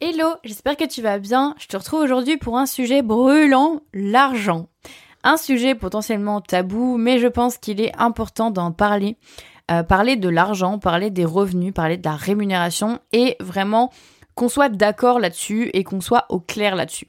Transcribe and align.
Hello, 0.00 0.28
j'espère 0.44 0.76
que 0.76 0.84
tu 0.84 1.02
vas 1.02 1.18
bien. 1.18 1.56
Je 1.58 1.66
te 1.66 1.76
retrouve 1.76 2.02
aujourd'hui 2.02 2.36
pour 2.36 2.56
un 2.56 2.66
sujet 2.66 3.02
brûlant, 3.02 3.80
l'argent. 3.92 4.68
Un 5.24 5.36
sujet 5.36 5.74
potentiellement 5.74 6.40
tabou, 6.40 6.96
mais 6.96 7.18
je 7.18 7.26
pense 7.26 7.58
qu'il 7.58 7.80
est 7.80 7.90
important 7.98 8.52
d'en 8.52 8.70
parler. 8.70 9.16
Euh, 9.72 9.82
parler 9.82 10.14
de 10.14 10.28
l'argent, 10.28 10.78
parler 10.78 11.10
des 11.10 11.24
revenus, 11.24 11.74
parler 11.74 11.96
de 11.96 12.04
la 12.04 12.14
rémunération 12.14 13.00
et 13.10 13.36
vraiment 13.40 13.90
qu'on 14.36 14.48
soit 14.48 14.68
d'accord 14.68 15.18
là-dessus 15.18 15.68
et 15.74 15.82
qu'on 15.82 16.00
soit 16.00 16.26
au 16.28 16.38
clair 16.38 16.76
là-dessus. 16.76 17.08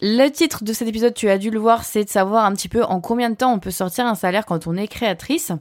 Le 0.00 0.28
titre 0.30 0.64
de 0.64 0.72
cet 0.72 0.88
épisode, 0.88 1.14
tu 1.14 1.30
as 1.30 1.38
dû 1.38 1.50
le 1.50 1.60
voir, 1.60 1.84
c'est 1.84 2.02
de 2.02 2.10
savoir 2.10 2.46
un 2.46 2.52
petit 2.54 2.68
peu 2.68 2.82
en 2.82 3.00
combien 3.00 3.30
de 3.30 3.36
temps 3.36 3.52
on 3.52 3.60
peut 3.60 3.70
sortir 3.70 4.06
un 4.06 4.16
salaire 4.16 4.44
quand 4.44 4.66
on 4.66 4.76
est 4.76 4.88
créatrice. 4.88 5.52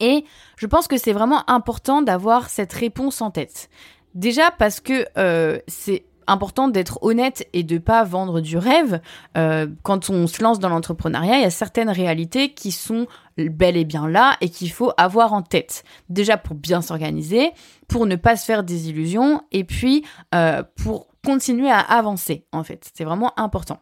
Et 0.00 0.24
je 0.56 0.66
pense 0.66 0.88
que 0.88 0.96
c'est 0.96 1.12
vraiment 1.12 1.48
important 1.48 2.02
d'avoir 2.02 2.50
cette 2.50 2.72
réponse 2.72 3.20
en 3.20 3.30
tête. 3.30 3.68
Déjà 4.14 4.50
parce 4.50 4.80
que 4.80 5.06
euh, 5.16 5.58
c'est 5.68 6.04
important 6.26 6.68
d'être 6.68 6.98
honnête 7.02 7.48
et 7.52 7.62
de 7.62 7.78
pas 7.78 8.04
vendre 8.04 8.40
du 8.40 8.58
rêve. 8.58 9.00
Euh, 9.36 9.66
quand 9.82 10.10
on 10.10 10.26
se 10.26 10.42
lance 10.42 10.58
dans 10.58 10.68
l'entrepreneuriat, 10.68 11.36
il 11.38 11.42
y 11.42 11.46
a 11.46 11.50
certaines 11.50 11.88
réalités 11.88 12.52
qui 12.52 12.70
sont 12.70 13.06
bel 13.38 13.76
et 13.76 13.84
bien 13.84 14.08
là 14.08 14.36
et 14.40 14.50
qu'il 14.50 14.70
faut 14.70 14.92
avoir 14.98 15.32
en 15.32 15.42
tête. 15.42 15.84
Déjà 16.10 16.36
pour 16.36 16.54
bien 16.54 16.82
s'organiser, 16.82 17.52
pour 17.86 18.06
ne 18.06 18.16
pas 18.16 18.36
se 18.36 18.44
faire 18.44 18.62
des 18.62 18.90
illusions 18.90 19.42
et 19.52 19.64
puis 19.64 20.04
euh, 20.34 20.62
pour 20.76 21.08
continuer 21.24 21.70
à 21.70 21.80
avancer 21.80 22.44
en 22.52 22.62
fait. 22.62 22.90
C'est 22.94 23.04
vraiment 23.04 23.38
important. 23.38 23.80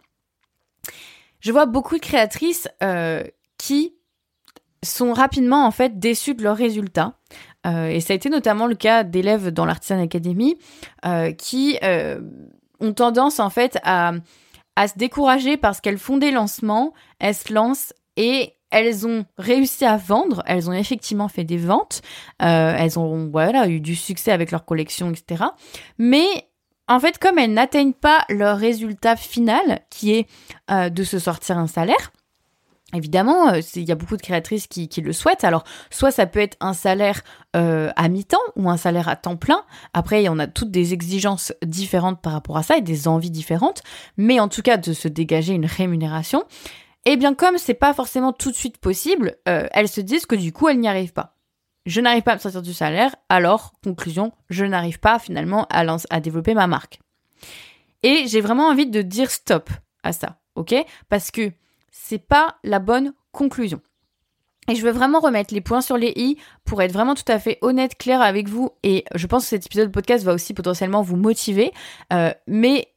Je 1.41 1.51
vois 1.53 1.67
beaucoup 1.67 1.97
de 1.97 2.01
créatrices 2.01 2.69
qui 3.59 3.97
sont 4.83 5.13
rapidement 5.13 5.67
en 5.67 5.71
fait 5.71 5.99
déçues 5.99 6.35
de 6.35 6.43
leurs 6.43 6.57
résultats. 6.57 7.15
Euh, 7.67 7.89
et 7.89 8.01
ça 8.01 8.13
a 8.13 8.17
été 8.17 8.31
notamment 8.31 8.67
le 8.67 8.75
cas 8.75 9.05
d'élèves 9.05 9.51
dans 9.51 9.65
l'Artisan 9.65 10.01
Academy 10.01 10.57
euh, 11.05 11.33
qui 11.33 11.79
euh, 11.83 12.21
ont 12.81 12.93
tendance 12.93 13.41
en 13.41 13.51
fait 13.51 13.79
à, 13.83 14.13
à 14.77 14.89
se 14.89 14.97
décourager 14.97 15.57
parce 15.57 15.81
qu'elles 15.81 15.99
font 15.99 16.17
des 16.19 16.31
lancements, 16.31 16.93
elles 17.19 17.35
se 17.35 17.53
lancent 17.53 17.93
et 18.17 18.55
elles 18.71 19.07
ont 19.07 19.25
réussi 19.39 19.85
à 19.85 19.97
vendre, 19.97 20.43
elles 20.47 20.69
ont 20.69 20.73
effectivement 20.73 21.29
fait 21.29 21.45
des 21.45 21.57
ventes, 21.57 22.03
elles 22.41 22.99
ont 22.99 23.29
voilà 23.31 23.69
eu 23.69 23.81
du 23.81 23.95
succès 23.95 24.33
avec 24.33 24.51
leur 24.51 24.65
collection, 24.65 25.11
etc. 25.11 25.45
Mais 25.99 26.27
en 26.89 26.99
fait, 26.99 27.19
comme 27.19 27.39
elles 27.39 27.53
n'atteignent 27.53 27.93
pas 27.93 28.25
leur 28.29 28.59
résultat 28.59 29.15
final, 29.15 29.81
qui 29.89 30.15
est 30.15 30.91
de 30.91 31.05
se 31.05 31.21
sortir 31.21 31.59
un 31.59 31.69
salaire, 31.69 32.11
Évidemment, 32.95 33.49
euh, 33.49 33.61
il 33.75 33.83
y 33.83 33.91
a 33.91 33.97
beaucoup 33.97 34.17
de 34.17 34.23
créatrices 34.23 34.69
qui, 34.69 34.89
le 35.03 35.13
souhaitent. 35.13 35.43
Alors, 35.43 35.65
soit 35.91 36.13
ça 36.13 36.27
peut 36.27 36.39
être 36.39 36.57
un 36.61 36.73
salaire 36.73 37.23
euh, 37.57 37.91
à 37.97 38.09
mi-temps 38.09 38.39
ou 38.55 38.71
un 38.71 38.77
salaire 38.77 39.09
à 39.09 39.17
temps 39.17 39.37
plein. 39.37 39.65
Après, 39.93 40.27
en 40.29 40.39
a 40.39 40.47
toutes 40.47 40.71
des 40.71 40.93
exigences 40.93 41.53
différentes 41.65 42.21
par 42.21 42.33
rapport 42.33 42.57
à 42.57 42.63
ça 42.63 42.77
et 42.77 42.83
des 42.83 43.09
envies 43.09 43.33
différentes. 43.33 43.83
Mais 44.17 44.39
en 44.39 44.49
tout 44.49 44.63
cas, 44.63 44.77
de 44.77 44.93
se 44.93 45.09
dégager 45.09 45.53
une 45.53 45.67
rémunération. 45.67 46.45
Eh 47.07 47.17
bien, 47.17 47.35
comme 47.35 47.59
c'est 47.59 47.75
pas 47.75 47.93
forcément 47.93 48.33
tout 48.33 48.53
de 48.53 48.57
suite 48.57 48.79
possible, 48.79 49.37
euh, 49.49 49.67
elles 49.73 49.89
se 49.89 50.01
disent 50.01 50.27
que 50.27 50.37
du 50.37 50.53
coup, 50.53 50.69
elles 50.69 50.81
n'y 50.81 50.89
arrivent 50.89 51.13
pas. 51.13 51.37
Je 51.87 52.01
n'arrive 52.01 52.23
pas 52.23 52.33
à 52.33 52.35
me 52.35 52.41
sortir 52.41 52.63
du 52.63 52.75
salaire, 52.75 53.15
alors, 53.29 53.73
conclusion, 53.85 54.33
je 54.51 54.65
n'arrive 54.65 54.99
pas 54.99 55.21
finalement 55.21 55.67
à, 55.71 55.85
à 56.11 56.21
développer 56.21 56.55
ma 56.55 56.67
marque. 56.67 57.01
Et 58.03 58.27
j'ai 58.27 58.41
vraiment 58.41 58.67
envie 58.69 58.87
de 58.87 59.03
dire 59.03 59.31
stop 59.31 59.71
à 60.03 60.13
ça, 60.13 60.41
ok? 60.57 60.75
Parce 61.09 61.31
que 61.31 61.53
c'est 61.99 62.19
pas 62.19 62.57
la 62.63 62.79
bonne 62.79 63.15
conclusion. 63.33 63.81
Et 64.69 64.75
je 64.75 64.83
veux 64.83 64.91
vraiment 64.91 65.21
remettre 65.21 65.55
les 65.55 65.61
points 65.61 65.81
sur 65.81 65.97
les 65.97 66.13
i 66.17 66.37
pour 66.65 66.83
être 66.83 66.93
vraiment 66.93 67.15
tout 67.15 67.25
à 67.29 67.39
fait 67.39 67.59
honnête, 67.63 67.97
claire 67.97 68.21
avec 68.21 68.49
vous. 68.49 68.71
Et 68.83 69.05
je 69.15 69.27
pense 69.27 69.45
que 69.45 69.51
cet 69.51 69.67
épisode 69.67 69.89
de 69.89 69.93
podcast 69.93 70.25
va 70.25 70.35
aussi 70.35 70.55
potentiellement 70.55 71.03
vous 71.03 71.17
motiver. 71.17 71.73
Euh, 72.13 72.33
mais 72.47 72.89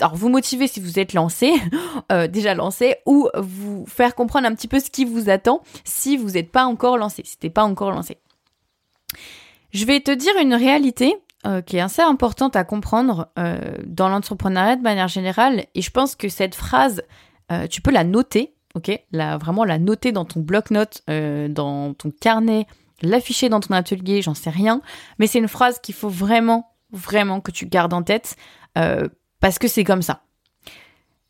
alors 0.00 0.14
vous 0.14 0.28
motiver 0.28 0.68
si 0.68 0.80
vous 0.80 0.98
êtes 0.98 1.12
lancé, 1.12 1.52
euh, 2.12 2.28
déjà 2.28 2.54
lancé, 2.54 2.96
ou 3.06 3.28
vous 3.36 3.84
faire 3.86 4.14
comprendre 4.14 4.46
un 4.46 4.54
petit 4.54 4.68
peu 4.68 4.80
ce 4.80 4.90
qui 4.90 5.04
vous 5.04 5.28
attend 5.28 5.62
si 5.84 6.16
vous 6.16 6.30
n'êtes 6.30 6.50
pas 6.50 6.64
encore 6.64 6.96
lancé, 6.96 7.22
si 7.24 7.36
t'es 7.36 7.50
pas 7.50 7.64
encore 7.64 7.90
lancé. 7.90 8.18
Je 9.72 9.84
vais 9.84 10.00
te 10.00 10.12
dire 10.12 10.32
une 10.40 10.54
réalité 10.54 11.16
euh, 11.46 11.60
qui 11.60 11.76
est 11.76 11.80
assez 11.80 12.02
importante 12.02 12.56
à 12.56 12.64
comprendre 12.64 13.28
dans 13.84 14.08
l'entrepreneuriat 14.08 14.76
de 14.76 14.82
manière 14.82 15.08
générale, 15.08 15.66
et 15.74 15.82
je 15.82 15.90
pense 15.90 16.14
que 16.14 16.28
cette 16.28 16.54
phrase, 16.54 17.02
euh, 17.52 17.66
tu 17.66 17.80
peux 17.80 17.90
la 17.90 18.04
noter, 18.04 18.54
ok? 18.74 19.00
La, 19.12 19.36
Vraiment 19.38 19.64
la 19.64 19.78
noter 19.78 20.12
dans 20.12 20.24
ton 20.24 20.40
bloc-notes, 20.40 21.02
euh, 21.08 21.48
dans 21.48 21.94
ton 21.94 22.10
carnet, 22.10 22.66
l'afficher 23.02 23.48
dans 23.48 23.60
ton 23.60 23.74
atelier, 23.74 24.22
j'en 24.22 24.34
sais 24.34 24.50
rien. 24.50 24.82
Mais 25.18 25.26
c'est 25.26 25.38
une 25.38 25.48
phrase 25.48 25.78
qu'il 25.78 25.94
faut 25.94 26.08
vraiment, 26.08 26.74
vraiment 26.90 27.40
que 27.40 27.50
tu 27.50 27.66
gardes 27.66 27.92
en 27.92 28.02
tête 28.02 28.36
euh, 28.78 29.08
parce 29.40 29.58
que 29.58 29.68
c'est 29.68 29.84
comme 29.84 30.02
ça. 30.02 30.22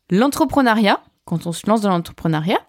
L'entrepreneuriat, 0.09 1.01
quand 1.25 1.45
on 1.45 1.51
se 1.51 1.67
lance 1.67 1.81
dans 1.81 1.89
l'entrepreneuriat, 1.89 2.59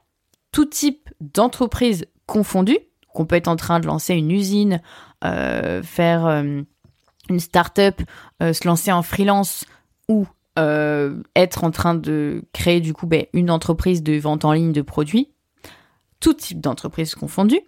tout 0.53 0.67
type 0.67 1.09
d'entreprise 1.21 2.07
confondue, 2.27 2.79
qu'on 3.15 3.27
peut 3.27 3.37
être 3.37 3.49
en 3.49 3.57
train 3.57 3.81
de 3.81 3.87
lancer 3.87 4.15
une 4.15 4.31
usine, 4.31 4.81
faire 5.23 6.27
une 6.27 7.41
start-up, 7.41 8.01
se 8.41 8.67
lancer 8.67 8.93
en 8.93 9.03
freelance 9.03 9.65
ou 10.09 10.27
euh, 10.59 11.23
être 11.37 11.65
en 11.65 11.71
train 11.71 11.95
de 11.95 12.45
créer 12.53 12.81
du 12.81 12.93
coup 12.93 13.07
ben, 13.07 13.27
une 13.33 13.51
entreprise 13.51 14.03
de 14.03 14.19
vente 14.19 14.45
en 14.45 14.53
ligne 14.53 14.73
de 14.73 14.83
produits, 14.83 15.31
tout 16.21 16.35
type 16.35 16.61
d'entreprise 16.61 17.15
confondue, 17.15 17.61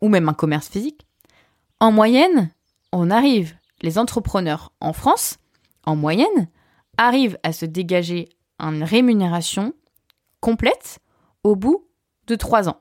ou 0.00 0.08
même 0.08 0.28
un 0.28 0.34
commerce 0.34 0.68
physique, 0.68 1.06
en 1.80 1.92
moyenne, 1.92 2.50
on 2.92 3.10
arrive, 3.10 3.56
les 3.82 3.98
entrepreneurs 3.98 4.72
en 4.80 4.92
France, 4.92 5.38
en 5.84 5.96
moyenne, 5.96 6.48
arrivent 6.96 7.38
à 7.42 7.52
se 7.52 7.66
dégager 7.66 8.28
une 8.58 8.84
rémunération 8.84 9.74
complète 10.40 11.00
au 11.44 11.56
bout 11.56 11.86
de 12.26 12.34
trois 12.34 12.68
ans. 12.68 12.80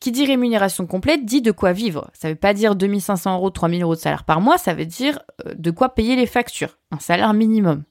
Qui 0.00 0.12
dit 0.12 0.24
rémunération 0.24 0.86
complète 0.86 1.24
dit 1.26 1.42
de 1.42 1.52
quoi 1.52 1.72
vivre. 1.72 2.10
Ça 2.14 2.28
ne 2.28 2.32
veut 2.32 2.38
pas 2.38 2.54
dire 2.54 2.74
2500 2.74 3.36
euros, 3.36 3.50
3000 3.50 3.82
euros 3.82 3.94
de 3.94 4.00
salaire 4.00 4.24
par 4.24 4.40
mois, 4.40 4.58
ça 4.58 4.74
veut 4.74 4.86
dire 4.86 5.20
euh, 5.46 5.54
de 5.54 5.70
quoi 5.70 5.90
payer 5.90 6.16
les 6.16 6.26
factures, 6.26 6.78
un 6.90 6.98
salaire 6.98 7.32
minimum. 7.34 7.84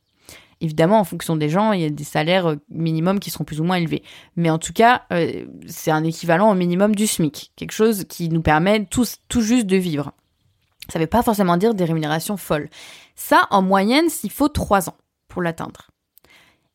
Évidemment, 0.62 1.00
en 1.00 1.04
fonction 1.04 1.36
des 1.36 1.50
gens, 1.50 1.72
il 1.72 1.82
y 1.82 1.86
a 1.86 1.90
des 1.90 2.04
salaires 2.04 2.48
euh, 2.48 2.56
minimums 2.70 3.20
qui 3.20 3.32
seront 3.32 3.46
plus 3.46 3.62
ou 3.62 3.64
moins 3.64 3.78
élevés. 3.78 4.04
Mais 4.36 4.50
en 4.50 4.58
tout 4.58 4.74
cas, 4.74 5.04
euh, 5.14 5.46
c'est 5.68 5.92
un 5.92 6.04
équivalent 6.04 6.52
au 6.52 6.56
minimum 6.56 6.96
du 6.96 7.08
SMIC, 7.08 7.52
quelque 7.56 7.72
chose 7.72 8.06
qui 8.10 8.30
nous 8.30 8.42
permet 8.42 8.86
tout, 8.86 9.06
tout 9.30 9.42
juste 9.42 9.68
de 9.68 9.78
vivre. 9.78 10.12
Ça 10.92 11.00
ne 11.00 11.04
veut 11.04 11.10
pas 11.10 11.24
forcément 11.24 11.56
dire 11.56 11.74
des 11.74 11.86
rémunérations 11.86 12.36
folles. 12.36 12.70
Ça, 13.16 13.48
en 13.52 13.62
moyenne, 13.62 14.10
s'il 14.10 14.32
faut 14.32 14.50
trois 14.50 14.90
ans 14.90 14.98
pour 15.28 15.42
l'atteindre 15.42 15.90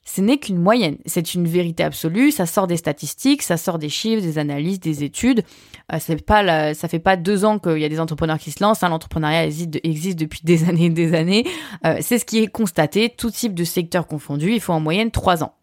ce 0.05 0.21
n'est 0.21 0.39
qu'une 0.39 0.59
moyenne. 0.59 0.99
C'est 1.07 1.35
une 1.35 1.49
vérité 1.49 1.83
absolue. 1.83 2.31
Ça 2.31 2.47
sort 2.47 2.67
des 2.67 2.77
statistiques, 2.77 3.43
ça 3.43 3.57
sort 3.57 3.79
des 3.79 3.89
chiffres, 3.89 4.23
des 4.23 4.39
analyses, 4.39 4.79
des 4.79 5.03
études. 5.03 5.45
Euh, 5.93 5.97
c'est 5.99 6.25
pas 6.25 6.75
ça 6.75 6.89
fait 6.89 6.99
pas 6.99 7.17
deux 7.17 7.45
ans 7.45 7.59
qu'il 7.59 7.79
y 7.79 7.85
a 7.85 7.89
des 7.89 8.01
entrepreneurs 8.01 8.39
qui 8.39 8.51
se 8.51 8.63
lancent. 8.63 8.83
Hein. 8.83 8.91
L'entrepreneuriat 8.91 9.47
existe, 9.47 10.19
depuis 10.19 10.41
des 10.45 10.65
années 10.69 10.87
et 10.87 10.91
des 10.91 11.15
années. 11.15 11.47
Euh, 11.87 11.97
c'est 12.01 12.19
ce 12.19 12.25
qui 12.25 12.39
est 12.39 12.47
constaté. 12.47 13.09
Tout 13.09 13.31
type 13.31 13.55
de 13.55 13.65
secteur 13.65 14.07
confondu, 14.07 14.53
il 14.53 14.61
faut 14.61 14.73
en 14.73 14.81
moyenne 14.81 15.11
trois 15.11 15.43
ans. 15.43 15.55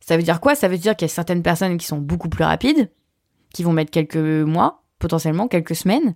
Ça 0.00 0.16
veut 0.16 0.22
dire 0.22 0.40
quoi? 0.40 0.54
Ça 0.54 0.68
veut 0.68 0.78
dire 0.78 0.96
qu'il 0.96 1.06
y 1.06 1.10
a 1.10 1.14
certaines 1.14 1.42
personnes 1.42 1.76
qui 1.76 1.86
sont 1.86 1.98
beaucoup 1.98 2.28
plus 2.28 2.44
rapides, 2.44 2.90
qui 3.52 3.62
vont 3.62 3.72
mettre 3.72 3.90
quelques 3.90 4.16
mois, 4.16 4.84
potentiellement 4.98 5.48
quelques 5.48 5.74
semaines, 5.74 6.14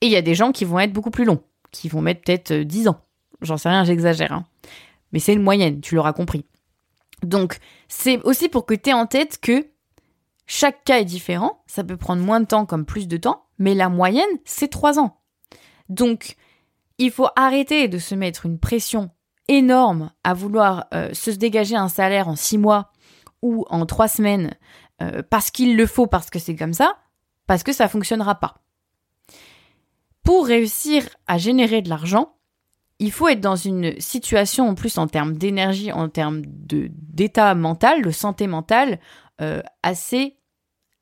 et 0.00 0.06
il 0.06 0.12
y 0.12 0.16
a 0.16 0.22
des 0.22 0.34
gens 0.34 0.52
qui 0.52 0.64
vont 0.64 0.78
être 0.78 0.92
beaucoup 0.92 1.10
plus 1.10 1.24
longs, 1.24 1.42
qui 1.70 1.88
vont 1.88 2.00
mettre 2.00 2.22
peut-être 2.22 2.52
euh, 2.52 2.64
dix 2.64 2.88
ans. 2.88 3.00
J'en 3.42 3.58
sais 3.58 3.68
rien, 3.68 3.84
j'exagère. 3.84 4.32
Hein. 4.32 4.44
Mais 5.12 5.18
c'est 5.18 5.34
une 5.34 5.42
moyenne, 5.42 5.80
tu 5.80 5.94
l'auras 5.94 6.12
compris. 6.12 6.46
Donc, 7.22 7.58
c'est 7.88 8.22
aussi 8.22 8.48
pour 8.48 8.66
que 8.66 8.74
tu 8.74 8.90
aies 8.90 8.94
en 8.94 9.06
tête 9.06 9.38
que 9.40 9.66
chaque 10.46 10.84
cas 10.84 11.00
est 11.00 11.04
différent. 11.04 11.62
Ça 11.66 11.84
peut 11.84 11.96
prendre 11.96 12.22
moins 12.22 12.40
de 12.40 12.46
temps 12.46 12.66
comme 12.66 12.84
plus 12.84 13.08
de 13.08 13.16
temps, 13.16 13.46
mais 13.58 13.74
la 13.74 13.88
moyenne, 13.88 14.24
c'est 14.44 14.68
trois 14.68 14.98
ans. 14.98 15.20
Donc, 15.88 16.36
il 16.98 17.10
faut 17.10 17.28
arrêter 17.36 17.88
de 17.88 17.98
se 17.98 18.14
mettre 18.14 18.46
une 18.46 18.58
pression 18.58 19.10
énorme 19.48 20.12
à 20.22 20.34
vouloir 20.34 20.86
euh, 20.94 21.12
se 21.12 21.30
dégager 21.30 21.76
un 21.76 21.88
salaire 21.88 22.28
en 22.28 22.36
six 22.36 22.58
mois 22.58 22.92
ou 23.42 23.64
en 23.70 23.86
trois 23.86 24.08
semaines 24.08 24.54
euh, 25.02 25.22
parce 25.28 25.50
qu'il 25.50 25.76
le 25.76 25.86
faut, 25.86 26.06
parce 26.06 26.30
que 26.30 26.38
c'est 26.38 26.56
comme 26.56 26.74
ça, 26.74 26.96
parce 27.46 27.62
que 27.62 27.72
ça 27.72 27.88
fonctionnera 27.88 28.36
pas. 28.36 28.62
Pour 30.22 30.46
réussir 30.46 31.08
à 31.26 31.38
générer 31.38 31.82
de 31.82 31.88
l'argent, 31.88 32.36
il 33.00 33.10
faut 33.10 33.28
être 33.28 33.40
dans 33.40 33.56
une 33.56 33.98
situation 33.98 34.68
en 34.68 34.74
plus 34.74 34.98
en 34.98 35.08
termes 35.08 35.36
d'énergie, 35.36 35.90
en 35.90 36.08
termes 36.08 36.42
d'état 36.44 37.54
mental, 37.54 38.02
de 38.02 38.10
santé 38.10 38.46
mentale, 38.46 39.00
euh, 39.40 39.62
assez 39.82 40.36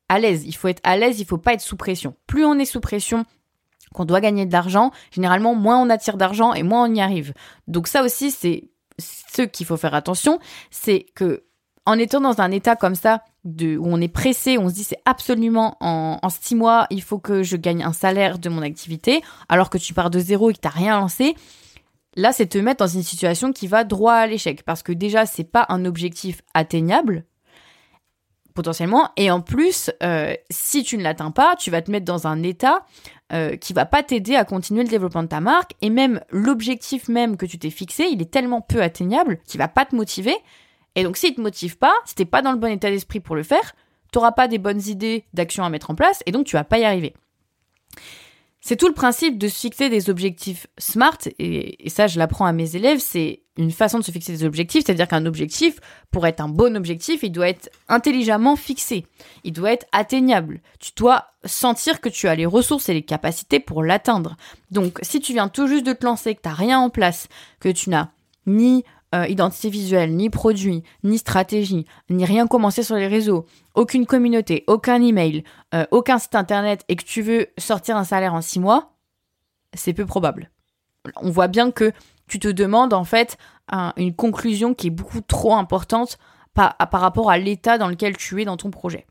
à 0.07 0.17
l'aise. 0.17 0.45
Il 0.45 0.55
faut 0.55 0.69
être 0.69 0.81
à 0.83 0.97
l'aise, 0.97 1.19
il 1.19 1.25
faut 1.25 1.37
pas 1.37 1.53
être 1.53 1.61
sous 1.61 1.75
pression. 1.75 2.15
Plus 2.25 2.45
on 2.45 2.57
est 2.57 2.65
sous 2.65 2.79
pression, 2.79 3.25
qu'on 3.93 4.05
doit 4.05 4.21
gagner 4.21 4.45
de 4.45 4.51
l'argent, 4.53 4.91
généralement 5.11 5.55
moins 5.55 5.77
on 5.77 5.89
attire 5.89 6.15
d'argent 6.15 6.53
et 6.53 6.63
moins 6.63 6.89
on 6.89 6.93
y 6.93 7.01
arrive. 7.01 7.33
Donc 7.67 7.87
ça 7.87 8.01
aussi 8.03 8.31
c'est 8.31 8.69
ce 8.97 9.41
qu'il 9.41 9.65
faut 9.65 9.77
faire 9.77 9.93
attention, 9.93 10.39
c'est 10.71 11.05
que 11.15 11.43
en 11.85 11.97
étant 11.97 12.21
dans 12.21 12.39
un 12.39 12.51
état 12.51 12.75
comme 12.75 12.95
ça, 12.95 13.23
où 13.45 13.87
on 13.87 13.99
est 13.99 14.13
pressé, 14.13 14.57
on 14.57 14.69
se 14.69 14.75
dit 14.75 14.83
c'est 14.83 15.01
absolument 15.05 15.75
en, 15.79 16.19
six 16.29 16.55
mois, 16.55 16.85
il 16.91 17.01
faut 17.01 17.19
que 17.19 17.41
je 17.41 17.57
gagne 17.57 17.83
un 17.83 17.93
salaire 17.93 18.37
de 18.37 18.47
mon 18.47 18.61
activité, 18.61 19.21
alors 19.47 19.69
que 19.69 19.77
tu 19.77 19.93
pars 19.93 20.09
de 20.09 20.19
zéro 20.19 20.49
et 20.49 20.53
que 20.53 20.59
tu 20.59 20.67
n'as 20.67 20.73
rien 20.73 20.99
lancé, 20.99 21.35
là, 22.15 22.31
c'est 22.31 22.47
te 22.47 22.57
mettre 22.57 22.83
dans 22.83 22.91
une 22.91 23.03
situation 23.03 23.51
qui 23.51 23.67
va 23.67 23.83
droit 23.83 24.13
à 24.13 24.27
l'échec. 24.27 24.63
Parce 24.63 24.83
que 24.83 24.91
déjà, 24.91 25.25
c'est 25.25 25.43
pas 25.43 25.65
un 25.69 25.85
objectif 25.85 26.41
atteignable, 26.53 27.25
potentiellement. 28.53 29.09
Et 29.17 29.31
en 29.31 29.41
plus, 29.41 29.91
euh, 30.03 30.33
si 30.49 30.83
tu 30.83 30.97
ne 30.97 31.03
l'atteins 31.03 31.31
pas, 31.31 31.55
tu 31.55 31.71
vas 31.71 31.81
te 31.81 31.91
mettre 31.91 32.05
dans 32.05 32.27
un 32.27 32.43
état 32.43 32.85
euh, 33.31 33.55
qui 33.55 33.73
va 33.73 33.85
pas 33.85 34.03
t'aider 34.03 34.35
à 34.35 34.45
continuer 34.45 34.83
le 34.83 34.89
développement 34.89 35.23
de 35.23 35.27
ta 35.27 35.41
marque. 35.41 35.73
Et 35.81 35.89
même 35.89 36.21
l'objectif 36.29 37.07
même 37.07 37.37
que 37.37 37.45
tu 37.45 37.57
t'es 37.59 37.69
fixé, 37.69 38.07
il 38.11 38.21
est 38.21 38.31
tellement 38.31 38.61
peu 38.61 38.81
atteignable 38.81 39.39
qu'il 39.45 39.59
va 39.59 39.67
pas 39.67 39.85
te 39.85 39.95
motiver. 39.95 40.35
Et 40.95 41.03
donc, 41.03 41.17
s'il 41.17 41.35
te 41.35 41.41
motive 41.41 41.77
pas, 41.77 41.93
si 42.05 42.15
t'es 42.15 42.25
pas 42.25 42.41
dans 42.41 42.51
le 42.51 42.57
bon 42.57 42.71
état 42.71 42.89
d'esprit 42.89 43.19
pour 43.19 43.35
le 43.35 43.43
faire, 43.43 43.75
t'auras 44.11 44.31
pas 44.31 44.47
des 44.47 44.57
bonnes 44.57 44.81
idées 44.87 45.25
d'action 45.33 45.63
à 45.63 45.69
mettre 45.69 45.91
en 45.91 45.95
place 45.95 46.23
et 46.25 46.31
donc 46.31 46.45
tu 46.45 46.55
vas 46.55 46.63
pas 46.63 46.79
y 46.79 46.83
arriver. 46.83 47.13
C'est 48.61 48.75
tout 48.75 48.87
le 48.87 48.93
principe 48.93 49.37
de 49.37 49.47
se 49.47 49.59
fixer 49.59 49.89
des 49.89 50.09
objectifs 50.09 50.67
smart, 50.77 51.17
et, 51.39 51.77
ça 51.89 52.07
je 52.07 52.19
l'apprends 52.19 52.45
à 52.45 52.51
mes 52.51 52.75
élèves, 52.75 52.99
c'est 52.99 53.43
une 53.57 53.71
façon 53.71 53.99
de 53.99 54.03
se 54.03 54.11
fixer 54.11 54.33
des 54.33 54.43
objectifs, 54.43 54.83
c'est-à-dire 54.85 55.07
qu'un 55.07 55.25
objectif, 55.25 55.79
pour 56.11 56.27
être 56.27 56.41
un 56.41 56.49
bon 56.49 56.75
objectif, 56.75 57.23
il 57.23 57.31
doit 57.31 57.47
être 57.47 57.69
intelligemment 57.87 58.57
fixé, 58.57 59.05
il 59.43 59.53
doit 59.53 59.71
être 59.71 59.87
atteignable, 59.93 60.61
tu 60.79 60.91
dois 60.95 61.27
sentir 61.45 62.01
que 62.01 62.09
tu 62.09 62.27
as 62.27 62.35
les 62.35 62.45
ressources 62.45 62.89
et 62.89 62.93
les 62.93 63.03
capacités 63.03 63.61
pour 63.61 63.81
l'atteindre. 63.81 64.35
Donc 64.71 64.99
si 65.03 65.21
tu 65.21 65.31
viens 65.31 65.47
tout 65.47 65.67
juste 65.67 65.85
de 65.85 65.93
te 65.93 66.05
lancer, 66.05 66.35
que 66.35 66.41
tu 66.41 66.49
n'as 66.49 66.55
rien 66.55 66.79
en 66.79 66.89
place, 66.89 67.29
que 67.61 67.69
tu 67.69 67.89
n'as 67.89 68.09
ni 68.45 68.83
euh, 69.15 69.27
identité 69.27 69.69
visuelle, 69.69 70.15
ni 70.15 70.29
produit, 70.29 70.83
ni 71.03 71.17
stratégie, 71.17 71.85
ni 72.09 72.25
rien 72.25 72.47
commencer 72.47 72.83
sur 72.83 72.95
les 72.95 73.07
réseaux, 73.07 73.45
aucune 73.73 74.05
communauté, 74.05 74.63
aucun 74.67 75.01
email, 75.01 75.43
euh, 75.73 75.85
aucun 75.91 76.19
site 76.19 76.35
internet 76.35 76.85
et 76.89 76.95
que 76.95 77.03
tu 77.03 77.21
veux 77.21 77.47
sortir 77.57 77.97
un 77.97 78.03
salaire 78.03 78.33
en 78.33 78.41
six 78.41 78.59
mois, 78.59 78.93
c'est 79.73 79.93
peu 79.93 80.05
probable. 80.05 80.51
On 81.15 81.31
voit 81.31 81.47
bien 81.47 81.71
que 81.71 81.91
tu 82.27 82.39
te 82.39 82.47
demandes 82.47 82.93
en 82.93 83.03
fait 83.03 83.37
une 83.97 84.15
conclusion 84.15 84.73
qui 84.73 84.87
est 84.87 84.91
beaucoup 84.91 85.21
trop 85.21 85.55
importante 85.55 86.17
par, 86.53 86.75
rapport 86.91 87.31
à 87.31 87.37
l'état 87.37 87.77
dans 87.77 87.87
lequel 87.87 88.17
tu 88.17 88.41
es 88.41 88.45
dans 88.45 88.57
ton 88.57 88.71
projet. 88.71 89.05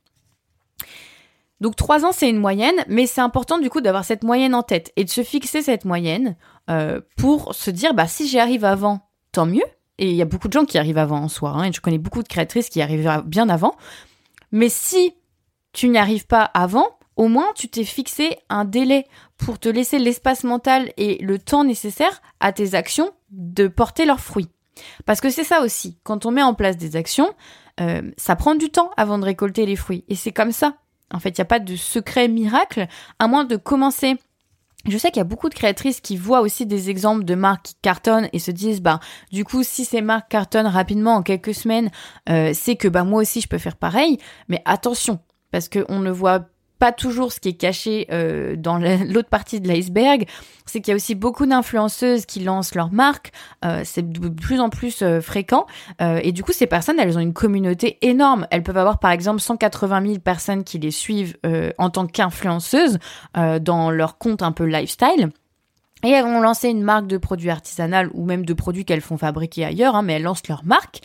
Donc 1.61 1.75
trois 1.75 2.05
ans, 2.05 2.13
c'est 2.13 2.31
une 2.31 2.39
moyenne, 2.39 2.85
mais 2.89 3.07
c'est 3.07 3.21
important 3.21 3.59
du 3.59 3.69
coup 3.69 3.81
d'avoir 3.81 4.05
cette 4.05 4.23
moyenne 4.23 4.55
en 4.55 4.63
tête 4.63 4.93
et 4.97 5.05
de 5.05 5.11
se 5.11 5.23
fixer 5.23 5.63
cette 5.63 5.85
moyenne 5.85 6.37
euh, 6.71 7.01
pour 7.17 7.55
se 7.55 7.71
dire, 7.71 7.95
bah 7.95 8.07
si 8.07 8.29
j'y 8.29 8.39
arrive 8.39 8.65
avant, 8.65 9.01
tant 9.33 9.47
mieux. 9.47 9.65
Et 9.99 10.11
il 10.11 10.17
y 10.17 10.23
a 10.23 10.27
beaucoup 10.27 10.49
de 10.49 10.53
gens 10.53 10.65
qui 10.65 10.79
arrivent 10.79 10.99
avant 10.99 11.19
en 11.19 11.29
soi. 11.29 11.51
Hein, 11.51 11.65
et 11.65 11.73
je 11.73 11.81
connais 11.81 11.99
beaucoup 11.99 12.23
de 12.23 12.29
créatrices 12.29 12.69
qui 12.69 12.81
arrivent 12.81 13.23
bien 13.27 13.49
avant. 13.49 13.77
Mais 14.53 14.69
si 14.69 15.15
tu 15.73 15.89
n'y 15.89 15.99
arrives 15.99 16.27
pas 16.27 16.43
avant, 16.43 16.87
au 17.17 17.29
moins 17.29 17.49
tu 17.55 17.69
t'es 17.69 17.85
fixé 17.85 18.39
un 18.49 18.65
délai 18.65 19.07
pour 19.37 19.59
te 19.59 19.69
laisser 19.69 19.99
l'espace 19.99 20.45
mental 20.45 20.93
et 20.97 21.19
le 21.23 21.39
temps 21.39 21.65
nécessaire 21.65 22.23
à 22.41 22.53
tes 22.53 22.75
actions 22.75 23.11
de 23.31 23.69
porter 23.69 24.07
leurs 24.07 24.21
fruits. 24.21 24.49
Parce 25.05 25.21
que 25.21 25.31
c'est 25.31 25.45
ça 25.45 25.63
aussi, 25.63 25.99
quand 26.05 26.25
on 26.25 26.31
met 26.31 26.43
en 26.43 26.55
place 26.55 26.77
des 26.77 26.97
actions, 26.97 27.35
euh, 27.81 28.03
ça 28.17 28.37
prend 28.37 28.55
du 28.55 28.71
temps 28.71 28.91
avant 28.97 29.19
de 29.19 29.25
récolter 29.25 29.67
les 29.67 29.77
fruits. 29.77 30.05
Et 30.09 30.15
c'est 30.15 30.33
comme 30.33 30.53
ça. 30.53 30.77
En 31.13 31.21
fait, 31.21 31.31
il 31.31 31.41
n'y 31.41 31.43
a 31.43 31.47
pas 31.47 31.59
de 31.59 31.75
secret 31.75 32.29
miracle, 32.29 32.87
à 33.19 33.29
moins 33.29 33.45
de 33.45 33.57
commencer 33.57 34.17
je 34.91 34.99
sais 34.99 35.09
qu'il 35.09 35.19
y 35.19 35.21
a 35.21 35.25
beaucoup 35.25 35.49
de 35.49 35.55
créatrices 35.55 36.01
qui 36.01 36.17
voient 36.17 36.41
aussi 36.41 36.67
des 36.67 36.91
exemples 36.91 37.25
de 37.25 37.35
marques 37.35 37.63
qui 37.67 37.75
cartonnent 37.83 38.29
et 38.33 38.39
se 38.39 38.51
disent 38.51 38.81
bah 38.81 39.01
du 39.33 39.45
coup 39.45 39.63
si 39.63 39.85
ces 39.85 40.01
marques 40.01 40.31
cartonnent 40.31 40.67
rapidement 40.67 41.17
en 41.17 41.23
quelques 41.23 41.55
semaines, 41.55 41.91
euh, 42.29 42.53
c'est 42.55 42.77
que 42.77 42.89
bah 42.89 43.05
moi 43.05 43.23
aussi 43.23 43.41
je 43.41 43.49
peux 43.49 43.59
faire 43.59 43.77
pareil. 43.77 44.19
Mais 44.49 44.63
attention 44.65 45.21
parce 45.51 45.69
qu'on 45.69 46.01
ne 46.01 46.11
voit 46.11 46.47
pas 46.79 46.93
toujours 46.93 47.33
ce 47.33 47.41
qui 47.41 47.51
est 47.51 47.55
caché 47.55 48.07
euh, 48.11 48.57
dans 48.57 48.79
l'autre 49.09 49.29
partie 49.29 49.61
de 49.61 49.69
l'iceberg, 49.69 50.27
c'est 50.67 50.81
qu'il 50.81 50.93
y 50.93 50.93
a 50.93 50.97
aussi 50.97 51.15
beaucoup 51.15 51.47
d'influenceuses 51.47 52.27
qui 52.27 52.41
lancent 52.41 52.75
leur 52.75 52.93
marque, 52.93 53.33
euh, 53.65 53.83
c'est 53.85 54.09
de 54.09 54.29
plus 54.29 54.61
en 54.61 54.69
plus 54.71 55.03
euh, 55.03 55.21
fréquent, 55.21 55.67
et 56.01 56.33
du 56.33 56.43
coup 56.43 56.53
ces 56.53 56.67
personnes, 56.67 56.99
elles 56.99 57.17
ont 57.17 57.21
une 57.21 57.33
communauté 57.33 57.99
énorme. 58.03 58.47
Elles 58.51 58.63
peuvent 58.63 58.77
avoir 58.77 58.99
par 58.99 59.11
exemple 59.11 59.41
180 59.41 60.03
000 60.03 60.19
personnes 60.19 60.65
qui 60.65 60.79
les 60.79 60.91
suivent 60.91 61.37
en 61.79 61.91
tant 61.91 62.07
qu'influenceuses 62.07 62.99
dans 63.35 63.91
leur 63.91 64.19
compte 64.19 64.43
un 64.43 64.53
peu 64.53 64.65
lifestyle. 64.65 65.31
Et 66.05 66.11
elles 66.11 66.25
vont 66.25 66.41
lancer 66.41 66.69
une 66.69 66.83
marque 66.83 67.07
de 67.07 67.19
produits 67.19 67.51
artisanaux 67.51 68.11
ou 68.15 68.25
même 68.25 68.45
de 68.45 68.55
produits 68.55 68.85
qu'elles 68.85 69.01
font 69.01 69.19
fabriquer 69.19 69.65
ailleurs, 69.65 69.97
hein, 69.97 70.03
mais 70.03 70.15
elles 70.15 70.23
lancent 70.23 70.47
leur 70.49 70.65
marque. 70.65 71.01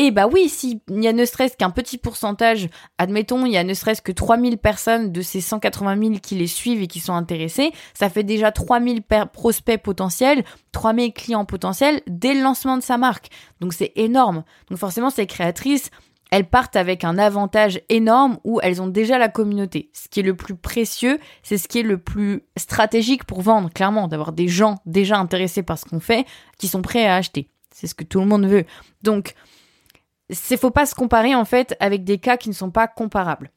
Et 0.00 0.12
bah 0.12 0.28
oui, 0.28 0.48
s'il 0.48 0.78
y 0.88 1.08
a 1.08 1.12
ne 1.12 1.24
serait-ce 1.24 1.56
qu'un 1.56 1.70
petit 1.70 1.98
pourcentage, 1.98 2.68
admettons, 2.98 3.44
il 3.44 3.50
y 3.50 3.56
a 3.56 3.64
ne 3.64 3.74
serait-ce 3.74 4.00
que 4.00 4.12
3000 4.12 4.56
personnes 4.56 5.10
de 5.10 5.22
ces 5.22 5.40
180 5.40 6.00
000 6.00 6.14
qui 6.22 6.36
les 6.36 6.46
suivent 6.46 6.80
et 6.80 6.86
qui 6.86 7.00
sont 7.00 7.14
intéressés, 7.14 7.72
ça 7.94 8.08
fait 8.08 8.22
déjà 8.22 8.52
3000 8.52 9.02
prospects 9.32 9.82
potentiels, 9.82 10.44
3000 10.70 11.12
clients 11.12 11.44
potentiels 11.44 12.00
dès 12.06 12.34
le 12.34 12.42
lancement 12.42 12.76
de 12.76 12.82
sa 12.82 12.96
marque. 12.96 13.26
Donc 13.58 13.72
c'est 13.72 13.90
énorme. 13.96 14.44
Donc 14.70 14.78
forcément, 14.78 15.10
ces 15.10 15.26
créatrices, 15.26 15.90
elles 16.30 16.48
partent 16.48 16.76
avec 16.76 17.02
un 17.02 17.18
avantage 17.18 17.80
énorme 17.88 18.38
où 18.44 18.60
elles 18.62 18.80
ont 18.80 18.86
déjà 18.86 19.18
la 19.18 19.28
communauté. 19.28 19.90
Ce 19.94 20.06
qui 20.06 20.20
est 20.20 20.22
le 20.22 20.36
plus 20.36 20.54
précieux, 20.54 21.18
c'est 21.42 21.58
ce 21.58 21.66
qui 21.66 21.80
est 21.80 21.82
le 21.82 21.98
plus 21.98 22.44
stratégique 22.56 23.24
pour 23.24 23.42
vendre, 23.42 23.68
clairement, 23.68 24.06
d'avoir 24.06 24.30
des 24.30 24.46
gens 24.46 24.76
déjà 24.86 25.18
intéressés 25.18 25.64
par 25.64 25.76
ce 25.76 25.86
qu'on 25.86 25.98
fait, 25.98 26.24
qui 26.56 26.68
sont 26.68 26.82
prêts 26.82 27.06
à 27.06 27.16
acheter. 27.16 27.48
C'est 27.74 27.88
ce 27.88 27.96
que 27.96 28.04
tout 28.04 28.20
le 28.20 28.26
monde 28.26 28.46
veut. 28.46 28.64
Donc, 29.02 29.34
c'est 30.30 30.56
faut 30.56 30.70
pas 30.70 30.86
se 30.86 30.94
comparer 30.94 31.34
en 31.34 31.44
fait 31.44 31.76
avec 31.80 32.04
des 32.04 32.18
cas 32.18 32.36
qui 32.36 32.48
ne 32.48 32.54
sont 32.54 32.70
pas 32.70 32.88
comparables. 32.88 33.50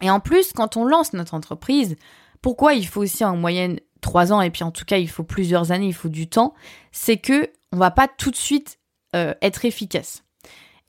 Et 0.00 0.10
en 0.10 0.20
plus, 0.20 0.52
quand 0.52 0.76
on 0.76 0.84
lance 0.84 1.12
notre 1.12 1.34
entreprise, 1.34 1.96
pourquoi 2.40 2.74
il 2.74 2.86
faut 2.86 3.02
aussi 3.02 3.24
en 3.24 3.36
moyenne 3.36 3.78
trois 4.00 4.32
ans 4.32 4.40
et 4.40 4.50
puis 4.50 4.64
en 4.64 4.72
tout 4.72 4.84
cas 4.84 4.98
il 4.98 5.08
faut 5.08 5.22
plusieurs 5.22 5.70
années, 5.70 5.86
il 5.86 5.94
faut 5.94 6.08
du 6.08 6.28
temps, 6.28 6.54
c'est 6.90 7.16
que 7.16 7.50
on 7.72 7.76
va 7.76 7.90
pas 7.90 8.08
tout 8.08 8.30
de 8.30 8.36
suite 8.36 8.78
euh, 9.14 9.34
être 9.40 9.64
efficace. 9.64 10.24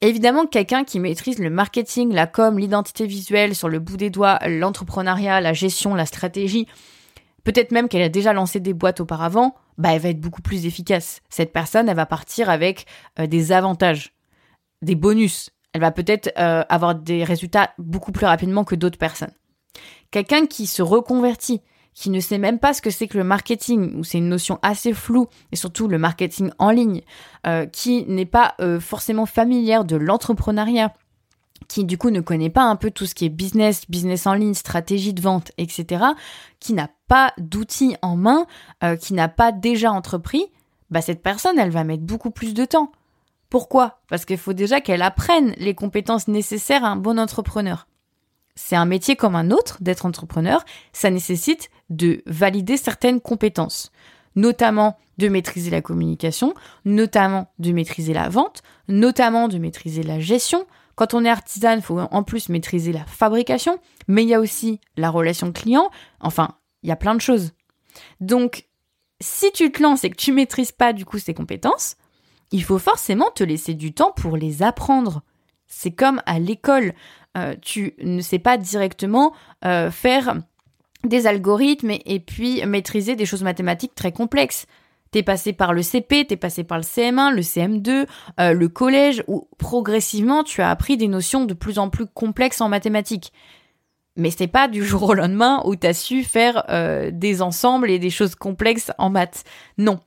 Évidemment, 0.01 0.45
quelqu'un 0.45 0.83
qui 0.83 0.99
maîtrise 0.99 1.39
le 1.39 1.49
marketing, 1.49 2.11
la 2.11 2.27
com, 2.27 2.59
l'identité 2.59 3.05
visuelle 3.05 3.55
sur 3.55 3.69
le 3.69 3.79
bout 3.79 3.95
des 3.95 4.09
doigts, 4.09 4.37
l'entrepreneuriat, 4.45 5.39
la 5.39 5.53
gestion, 5.53 5.95
la 5.95 6.05
stratégie, 6.05 6.67
peut-être 7.45 7.71
même 7.71 7.87
qu'elle 7.87 8.01
a 8.01 8.09
déjà 8.09 8.33
lancé 8.33 8.59
des 8.59 8.73
boîtes 8.73 8.99
auparavant, 8.99 9.55
bah 9.77 9.93
elle 9.93 10.01
va 10.01 10.09
être 10.09 10.19
beaucoup 10.19 10.41
plus 10.41 10.65
efficace. 10.65 11.21
Cette 11.29 11.53
personne, 11.53 11.87
elle 11.87 11.95
va 11.95 12.05
partir 12.05 12.49
avec 12.49 12.85
euh, 13.19 13.27
des 13.27 13.53
avantages 13.53 14.12
des 14.83 14.95
bonus. 14.95 15.49
Elle 15.73 15.81
va 15.81 15.91
peut-être 15.91 16.31
euh, 16.37 16.63
avoir 16.69 16.95
des 16.95 17.23
résultats 17.23 17.71
beaucoup 17.77 18.11
plus 18.11 18.25
rapidement 18.25 18.63
que 18.63 18.75
d'autres 18.75 18.97
personnes. 18.97 19.33
Quelqu'un 20.11 20.45
qui 20.45 20.67
se 20.67 20.83
reconvertit, 20.83 21.61
qui 21.95 22.09
ne 22.09 22.19
sait 22.19 22.37
même 22.37 22.59
pas 22.59 22.73
ce 22.73 22.81
que 22.81 22.91
c'est 22.91 23.07
que 23.07 23.17
le 23.17 23.23
marketing, 23.23 23.95
ou 23.95 24.03
c'est 24.03 24.19
une 24.19 24.29
notion 24.29 24.59
assez 24.61 24.93
floue, 24.93 25.27
et 25.51 25.55
surtout 25.55 25.87
le 25.87 25.97
marketing 25.97 26.51
en 26.59 26.69
ligne, 26.69 27.01
euh, 27.47 27.65
qui 27.65 28.05
n'est 28.05 28.25
pas 28.25 28.55
euh, 28.61 28.79
forcément 28.79 29.25
familière 29.25 29.85
de 29.85 29.95
l'entrepreneuriat, 29.95 30.93
qui 31.67 31.85
du 31.85 31.97
coup 31.97 32.11
ne 32.11 32.21
connaît 32.21 32.49
pas 32.49 32.63
un 32.63 32.75
peu 32.75 32.91
tout 32.91 33.05
ce 33.05 33.15
qui 33.15 33.25
est 33.25 33.29
business, 33.29 33.89
business 33.89 34.27
en 34.27 34.33
ligne, 34.33 34.53
stratégie 34.53 35.13
de 35.13 35.21
vente, 35.21 35.51
etc., 35.57 36.03
qui 36.59 36.73
n'a 36.73 36.89
pas 37.07 37.33
d'outils 37.37 37.95
en 38.01 38.15
main, 38.15 38.45
qui 38.99 39.13
n'a 39.13 39.29
pas 39.29 39.51
déjà 39.51 39.91
entrepris, 39.91 40.45
bah 40.93 41.01
cette 41.01 41.23
personne, 41.23 41.57
elle 41.57 41.71
va 41.71 41.83
mettre 41.83 42.03
beaucoup 42.03 42.31
plus 42.31 42.53
de 42.53 42.65
temps. 42.65 42.91
Pourquoi? 43.53 43.99
Parce 44.09 44.25
qu'il 44.25 44.39
faut 44.39 44.53
déjà 44.53 44.81
qu'elle 44.81 45.03
apprenne 45.03 45.53
les 45.57 45.75
compétences 45.75 46.27
nécessaires 46.27 46.83
à 46.83 46.87
un 46.87 46.95
bon 46.95 47.19
entrepreneur. 47.19 47.87
C'est 48.55 48.75
un 48.75 48.85
métier 48.85 49.15
comme 49.15 49.35
un 49.35 49.51
autre 49.51 49.77
d'être 49.79 50.07
entrepreneur, 50.07 50.65
ça 50.91 51.11
nécessite 51.11 51.69
de 51.91 52.23
valider 52.25 52.77
certaines 52.77 53.21
compétences, 53.21 53.91
notamment 54.35 54.97
de 55.19 55.27
maîtriser 55.27 55.69
la 55.69 55.83
communication, 55.83 56.55
notamment 56.83 57.53
de 57.59 57.71
maîtriser 57.73 58.11
la 58.11 58.27
vente, 58.27 58.63
notamment 58.87 59.47
de 59.47 59.59
maîtriser 59.59 60.01
la 60.01 60.19
gestion. 60.19 60.65
Quand 60.95 61.13
on 61.13 61.23
est 61.23 61.29
artisan, 61.29 61.73
il 61.75 61.83
faut 61.83 61.99
en 61.99 62.23
plus 62.23 62.49
maîtriser 62.49 62.91
la 62.91 63.05
fabrication, 63.05 63.77
mais 64.07 64.23
il 64.23 64.29
y 64.29 64.33
a 64.33 64.39
aussi 64.39 64.81
la 64.97 65.11
relation 65.11 65.51
client, 65.51 65.91
enfin, 66.21 66.57
il 66.81 66.89
y 66.89 66.91
a 66.91 66.95
plein 66.95 67.13
de 67.13 67.21
choses. 67.21 67.51
Donc, 68.19 68.65
si 69.21 69.51
tu 69.51 69.71
te 69.71 69.83
lances 69.83 70.03
et 70.05 70.09
que 70.09 70.15
tu 70.15 70.31
maîtrises 70.31 70.71
pas 70.71 70.91
du 70.91 71.05
coup 71.05 71.19
ces 71.19 71.35
compétences, 71.35 71.97
il 72.53 72.63
faut 72.63 72.77
forcément 72.77 73.31
te 73.35 73.43
laisser 73.43 73.73
du 73.73 73.93
temps 73.93 74.11
pour 74.15 74.37
les 74.37 74.61
apprendre. 74.61 75.23
C'est 75.65 75.91
comme 75.91 76.21
à 76.27 76.37
l'école. 76.37 76.93
Euh, 77.35 77.55
tu 77.61 77.95
ne 77.99 78.21
sais 78.21 78.37
pas 78.37 78.57
directement 78.57 79.33
euh, 79.65 79.89
faire 79.89 80.35
des 81.03 81.25
algorithmes 81.25 81.91
et, 82.05 82.19
puis 82.19 82.63
maîtriser 82.65 83.15
des 83.15 83.25
choses 83.25 83.43
mathématiques 83.43 83.95
très 83.95 84.11
complexes. 84.11 84.67
T'es 85.09 85.23
passé 85.23 85.51
par 85.51 85.73
le 85.73 85.81
CP, 85.81 86.25
t'es 86.25 86.37
passé 86.37 86.63
par 86.63 86.77
le 86.77 86.83
CM1, 86.83 87.33
le 87.33 87.41
CM2, 87.41 88.07
euh, 88.39 88.53
le 88.53 88.69
collège, 88.69 89.23
où 89.27 89.47
progressivement 89.57 90.43
tu 90.43 90.61
as 90.61 90.69
appris 90.69 90.95
des 90.95 91.07
notions 91.07 91.45
de 91.45 91.55
plus 91.55 91.79
en 91.79 91.89
plus 91.89 92.05
complexes 92.05 92.61
en 92.61 92.69
mathématiques. 92.69 93.33
Mais 94.15 94.29
c'est 94.29 94.47
pas 94.47 94.67
du 94.67 94.85
jour 94.85 95.09
au 95.09 95.13
lendemain 95.15 95.63
où 95.65 95.75
t'as 95.75 95.93
su 95.93 96.23
faire 96.23 96.63
des 97.11 97.41
ensembles 97.41 97.89
et 97.89 97.97
des 97.97 98.11
choses 98.11 98.35
complexes 98.35 98.91
en 98.99 99.09
maths. 99.09 99.43
Non 99.79 99.99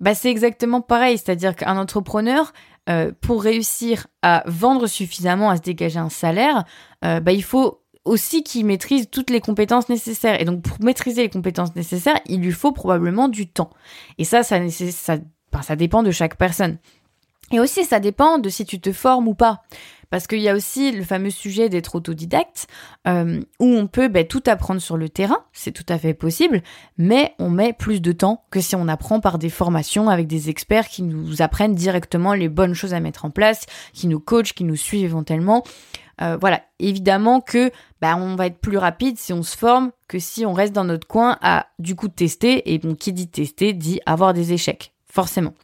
bah, 0.00 0.14
c'est 0.14 0.30
exactement 0.30 0.80
pareil. 0.80 1.18
C'est-à-dire 1.18 1.56
qu'un 1.56 1.76
entrepreneur, 1.76 2.52
euh, 2.88 3.12
pour 3.20 3.42
réussir 3.42 4.06
à 4.22 4.42
vendre 4.46 4.86
suffisamment, 4.86 5.50
à 5.50 5.56
se 5.56 5.62
dégager 5.62 5.98
un 5.98 6.10
salaire, 6.10 6.64
euh, 7.04 7.20
bah, 7.20 7.32
il 7.32 7.42
faut 7.42 7.80
aussi 8.04 8.42
qu'il 8.42 8.66
maîtrise 8.66 9.08
toutes 9.10 9.30
les 9.30 9.40
compétences 9.40 9.88
nécessaires. 9.88 10.40
Et 10.40 10.44
donc, 10.44 10.62
pour 10.62 10.76
maîtriser 10.84 11.22
les 11.22 11.30
compétences 11.30 11.74
nécessaires, 11.74 12.20
il 12.26 12.40
lui 12.40 12.52
faut 12.52 12.72
probablement 12.72 13.28
du 13.28 13.48
temps. 13.48 13.70
Et 14.18 14.24
ça, 14.24 14.42
ça, 14.42 14.58
ça, 14.68 15.16
ça 15.62 15.76
dépend 15.76 16.02
de 16.02 16.10
chaque 16.10 16.36
personne. 16.36 16.78
Et 17.52 17.60
aussi, 17.60 17.84
ça 17.84 18.00
dépend 18.00 18.38
de 18.38 18.48
si 18.48 18.64
tu 18.64 18.80
te 18.80 18.92
formes 18.92 19.28
ou 19.28 19.34
pas. 19.34 19.62
Parce 20.10 20.26
qu'il 20.26 20.40
y 20.40 20.48
a 20.48 20.54
aussi 20.54 20.92
le 20.92 21.02
fameux 21.02 21.30
sujet 21.30 21.68
d'être 21.68 21.96
autodidacte, 21.96 22.68
euh, 23.08 23.40
où 23.58 23.66
on 23.66 23.86
peut 23.86 24.08
ben, 24.08 24.26
tout 24.26 24.42
apprendre 24.46 24.80
sur 24.80 24.96
le 24.96 25.08
terrain, 25.08 25.44
c'est 25.52 25.72
tout 25.72 25.84
à 25.88 25.98
fait 25.98 26.14
possible, 26.14 26.62
mais 26.98 27.34
on 27.38 27.50
met 27.50 27.72
plus 27.72 28.00
de 28.00 28.12
temps 28.12 28.44
que 28.50 28.60
si 28.60 28.76
on 28.76 28.86
apprend 28.86 29.18
par 29.18 29.38
des 29.38 29.50
formations 29.50 30.08
avec 30.08 30.28
des 30.28 30.50
experts 30.50 30.88
qui 30.88 31.02
nous 31.02 31.42
apprennent 31.42 31.74
directement 31.74 32.32
les 32.32 32.48
bonnes 32.48 32.74
choses 32.74 32.94
à 32.94 33.00
mettre 33.00 33.24
en 33.24 33.30
place, 33.30 33.66
qui 33.92 34.06
nous 34.06 34.20
coachent, 34.20 34.52
qui 34.52 34.62
nous 34.64 34.76
suivent 34.76 35.04
éventuellement. 35.04 35.64
Euh, 36.22 36.36
voilà, 36.40 36.62
évidemment 36.78 37.40
que 37.40 37.72
bah, 38.00 38.16
on 38.16 38.36
va 38.36 38.46
être 38.46 38.58
plus 38.58 38.78
rapide 38.78 39.18
si 39.18 39.32
on 39.32 39.42
se 39.42 39.56
forme 39.56 39.90
que 40.06 40.20
si 40.20 40.46
on 40.46 40.52
reste 40.52 40.72
dans 40.72 40.84
notre 40.84 41.08
coin 41.08 41.38
à 41.42 41.66
du 41.80 41.96
coup 41.96 42.08
tester. 42.08 42.72
Et 42.72 42.78
donc 42.78 42.98
qui 42.98 43.12
dit 43.12 43.28
tester 43.28 43.72
dit 43.72 44.00
avoir 44.06 44.32
des 44.32 44.52
échecs, 44.52 44.92
forcément. 45.06 45.54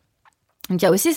Donc 0.70 0.80
il 0.80 0.84
y 0.84 0.88
a 0.88 0.90
aussi 0.90 1.14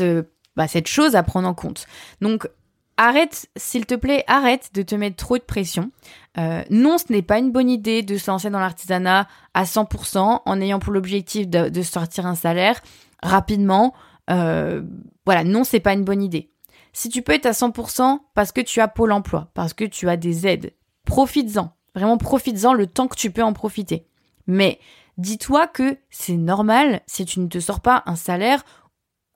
euh, 0.00 0.22
bah, 0.56 0.66
cette 0.66 0.88
chose 0.88 1.14
à 1.14 1.22
prendre 1.22 1.46
en 1.46 1.54
compte. 1.54 1.86
Donc 2.20 2.48
arrête, 2.96 3.48
s'il 3.56 3.86
te 3.86 3.94
plaît, 3.94 4.24
arrête 4.26 4.70
de 4.74 4.82
te 4.82 4.94
mettre 4.94 5.16
trop 5.16 5.38
de 5.38 5.42
pression. 5.42 5.90
Euh, 6.38 6.62
non, 6.70 6.98
ce 6.98 7.12
n'est 7.12 7.22
pas 7.22 7.38
une 7.38 7.52
bonne 7.52 7.70
idée 7.70 8.02
de 8.02 8.16
se 8.16 8.30
lancer 8.30 8.50
dans 8.50 8.58
l'artisanat 8.58 9.28
à 9.54 9.64
100% 9.64 10.40
en 10.44 10.60
ayant 10.60 10.78
pour 10.78 10.92
l'objectif 10.92 11.48
de, 11.48 11.82
sortir 11.82 12.26
un 12.26 12.34
salaire 12.34 12.80
rapidement. 13.22 13.94
Euh, 14.30 14.82
voilà, 15.24 15.44
non, 15.44 15.64
c'est 15.64 15.80
pas 15.80 15.92
une 15.92 16.04
bonne 16.04 16.22
idée. 16.22 16.50
Si 16.92 17.08
tu 17.08 17.22
peux 17.22 17.32
être 17.32 17.46
à 17.46 17.52
100% 17.52 18.18
parce 18.34 18.52
que 18.52 18.60
tu 18.60 18.80
as 18.80 18.88
Pôle 18.88 19.12
emploi, 19.12 19.50
parce 19.54 19.74
que 19.74 19.84
tu 19.84 20.08
as 20.08 20.16
des 20.16 20.46
aides, 20.46 20.74
profites-en. 21.04 21.72
Vraiment, 21.94 22.18
profites-en 22.18 22.72
le 22.72 22.86
temps 22.86 23.08
que 23.08 23.16
tu 23.16 23.30
peux 23.30 23.42
en 23.42 23.52
profiter. 23.52 24.06
Mais 24.46 24.78
dis-toi 25.20 25.66
que 25.66 25.98
c'est 26.10 26.36
normal 26.36 27.02
si 27.06 27.24
tu 27.24 27.40
ne 27.40 27.46
te 27.46 27.60
sors 27.60 27.80
pas 27.80 28.02
un 28.06 28.16
salaire 28.16 28.64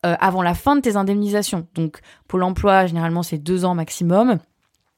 euh, 0.05 0.17
avant 0.21 0.43
la 0.43 0.55
fin 0.55 0.77
de 0.77 0.81
tes 0.81 0.97
indemnisations. 0.97 1.67
Donc 1.75 2.01
Pôle 2.29 2.43
emploi, 2.43 2.87
généralement, 2.87 3.23
c'est 3.23 3.39
deux 3.39 3.65
ans 3.65 3.75
maximum. 3.75 4.39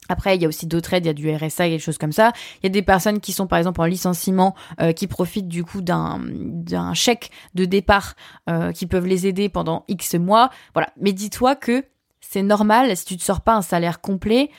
Après, 0.08 0.36
il 0.36 0.42
y 0.42 0.44
a 0.44 0.48
aussi 0.48 0.66
d'autres 0.66 0.94
aides, 0.94 1.04
il 1.04 1.08
y 1.08 1.10
a 1.10 1.14
du 1.14 1.34
RSA 1.34 1.66
et 1.66 1.70
des 1.70 1.78
choses 1.80 1.98
comme 1.98 2.12
ça. 2.12 2.32
Il 2.58 2.64
y 2.64 2.66
a 2.66 2.70
des 2.70 2.82
personnes 2.82 3.20
qui 3.20 3.32
sont 3.32 3.48
par 3.48 3.58
exemple 3.58 3.80
en 3.80 3.84
licenciement, 3.84 4.54
euh, 4.80 4.92
qui 4.92 5.08
profitent 5.08 5.48
du 5.48 5.64
coup 5.64 5.80
d'un 5.80 6.20
d'un 6.22 6.94
chèque 6.94 7.30
de 7.54 7.64
départ 7.64 8.14
euh, 8.48 8.70
qui 8.70 8.86
peuvent 8.86 9.06
les 9.06 9.26
aider 9.26 9.48
pendant 9.48 9.84
X 9.88 10.14
mois. 10.14 10.50
Voilà. 10.74 10.90
Mais 11.00 11.12
dis-toi 11.12 11.56
que 11.56 11.84
c'est 12.20 12.42
normal 12.42 12.96
si 12.96 13.04
tu 13.04 13.14
ne 13.14 13.20
sors 13.20 13.40
pas 13.40 13.54
un 13.54 13.62
salaire 13.62 14.00
complet 14.00 14.50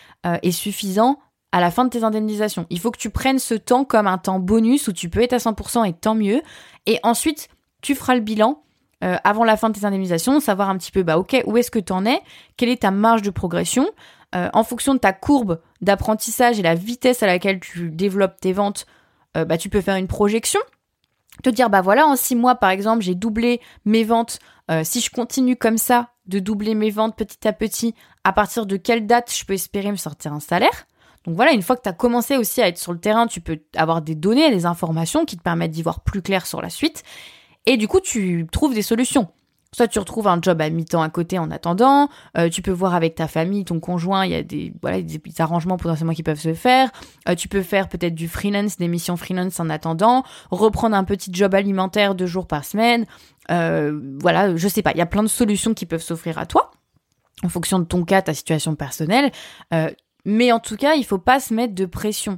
et 0.42 0.52
suffisant 0.52 1.20
à 1.52 1.60
la 1.60 1.72
fin 1.72 1.86
de 1.86 1.90
tes 1.90 2.04
indemnisations. 2.04 2.66
Il 2.70 2.80
faut 2.80 2.92
que 2.92 3.00
tu 3.00 3.10
prennes 3.10 3.40
ce 3.40 3.54
temps 3.54 3.86
comme 3.86 4.08
un 4.08 4.18
temps 4.18 4.40
bonus 4.40 4.88
où 4.88 4.94
tu 4.94 5.10
peux 5.10 5.22
être 5.22 5.34
à 5.34 5.38
100% 5.38 5.88
et 5.88 5.94
tant 5.94 6.16
mieux. 6.16 6.42
Et 6.86 7.00
ensuite, 7.04 7.50
tu 7.82 7.96
feras 7.96 8.16
le 8.16 8.22
bilan 8.22 8.64
euh, 9.04 9.16
avant 9.24 9.44
la 9.44 9.58
fin 9.58 9.70
de 9.70 9.78
tes 9.78 9.86
indemnisations, 9.86 10.40
savoir 10.40 10.70
un 10.70 10.78
petit 10.78 10.92
peu, 10.92 11.04
bah 11.04 11.20
ok, 11.20 11.44
où 11.46 11.58
est-ce 11.58 11.70
que 11.70 11.78
tu 11.78 11.94
en 11.94 12.06
es, 12.06 12.20
quelle 12.58 12.70
est 12.70 12.82
ta 12.82 12.90
marge 12.90 13.22
de 13.22 13.30
progression, 13.30 13.88
euh, 14.34 14.50
en 14.54 14.64
fonction 14.64 14.96
de 14.96 15.00
ta 15.00 15.14
courbe 15.14 15.62
d'apprentissage 15.82 16.60
et 16.60 16.64
la 16.64 16.74
vitesse 16.74 17.22
à 17.22 17.28
laquelle 17.28 17.60
tu 17.60 17.92
développes 17.92 18.40
tes 18.42 18.54
ventes, 18.54 18.88
euh, 19.36 19.46
bah 19.46 19.60
tu 19.60 19.70
peux 19.70 19.82
faire 19.82 19.98
une 19.98 20.08
projection, 20.08 20.60
te 21.44 21.52
dire 21.52 21.70
bah 21.70 21.82
voilà 21.82 22.08
en 22.08 22.16
six 22.16 22.36
mois 22.36 22.56
par 22.56 22.72
exemple 22.72 23.04
j'ai 23.04 23.14
doublé 23.14 23.62
mes 23.86 24.04
ventes, 24.04 24.40
si 24.84 25.00
je 25.00 25.10
continue 25.12 25.56
comme 25.56 25.78
ça 25.78 26.10
de 26.26 26.40
doubler 26.40 26.76
mes 26.76 26.90
ventes 26.90 27.16
petit 27.16 27.48
à 27.48 27.54
petit, 27.54 27.94
à 28.24 28.34
partir 28.34 28.66
de 28.66 28.76
quelle 28.76 29.06
date 29.06 29.32
je 29.32 29.46
peux 29.46 29.54
espérer 29.54 29.92
me 29.92 29.96
sortir 29.96 30.34
un 30.34 30.40
salaire? 30.40 30.87
Donc 31.28 31.36
voilà, 31.36 31.52
une 31.52 31.62
fois 31.62 31.76
que 31.76 31.82
tu 31.82 31.90
as 31.90 31.94
commencé 31.94 32.38
aussi 32.38 32.62
à 32.62 32.70
être 32.70 32.78
sur 32.78 32.94
le 32.94 33.00
terrain, 33.00 33.28
tu 33.28 33.42
peux 33.42 33.60
avoir 33.76 34.02
des 34.02 34.16
données, 34.16 34.50
des 34.50 34.66
informations 34.66 35.26
qui 35.26 35.36
te 35.36 35.44
permettent 35.44 35.72
d'y 35.72 35.84
voir 35.84 36.00
plus 36.00 36.22
clair 36.22 36.46
sur 36.48 36.62
la 36.62 36.70
suite. 36.70 37.04
Et 37.66 37.76
du 37.76 37.90
coup, 37.90 38.00
tu 38.00 38.48
trouves 38.50 38.74
des 38.74 38.82
solutions. 38.82 39.28
Soit 39.76 39.90
tu 39.90 40.00
retrouves 40.00 40.30
un 40.30 40.40
job 40.42 40.62
à 40.62 40.70
mi-temps 40.70 41.02
à 41.02 41.10
côté 41.10 41.38
en 41.38 41.52
attendant, 41.52 42.08
euh, 42.38 42.48
tu 42.48 42.62
peux 42.62 42.72
voir 42.72 42.96
avec 42.96 43.16
ta 43.16 43.28
famille, 43.28 43.66
ton 43.66 43.82
conjoint, 43.82 44.26
il 44.26 44.32
y 44.32 44.36
a 44.36 44.42
des, 44.42 44.74
voilà, 44.82 45.02
des, 45.02 45.20
arrangements 45.40 45.76
potentiellement 45.76 46.14
qui 46.14 46.24
peuvent 46.24 46.40
se 46.40 46.54
faire. 46.54 46.90
Euh, 47.28 47.36
tu 47.36 47.50
peux 47.50 47.62
faire 47.62 47.90
peut-être 47.90 48.16
du 48.16 48.30
freelance, 48.30 48.78
des 48.78 48.88
missions 48.88 49.18
freelance 49.18 49.60
en 49.60 49.70
attendant, 49.70 50.24
reprendre 50.50 50.96
un 50.96 51.04
petit 51.04 51.30
job 51.34 51.54
alimentaire 51.54 52.16
deux 52.16 52.26
jours 52.26 52.48
par 52.48 52.64
semaine. 52.64 53.06
Euh, 53.52 54.00
voilà, 54.22 54.56
je 54.56 54.68
sais 54.70 54.82
pas, 54.82 54.92
il 54.92 54.98
y 54.98 55.02
a 55.02 55.06
plein 55.06 55.24
de 55.24 55.28
solutions 55.28 55.74
qui 55.74 55.86
peuvent 55.86 56.02
s'offrir 56.02 56.38
à 56.38 56.46
toi 56.46 56.72
en 57.44 57.50
fonction 57.50 57.80
de 57.80 57.84
ton 57.84 58.06
cas, 58.06 58.22
ta 58.22 58.34
situation 58.34 58.76
personnelle. 58.76 59.32
Mais 60.28 60.52
en 60.52 60.60
tout 60.60 60.76
cas, 60.76 60.94
il 60.94 61.06
faut 61.06 61.18
pas 61.18 61.40
se 61.40 61.56
mettre 61.56 61.74
de 61.74 61.86
pression 61.88 62.38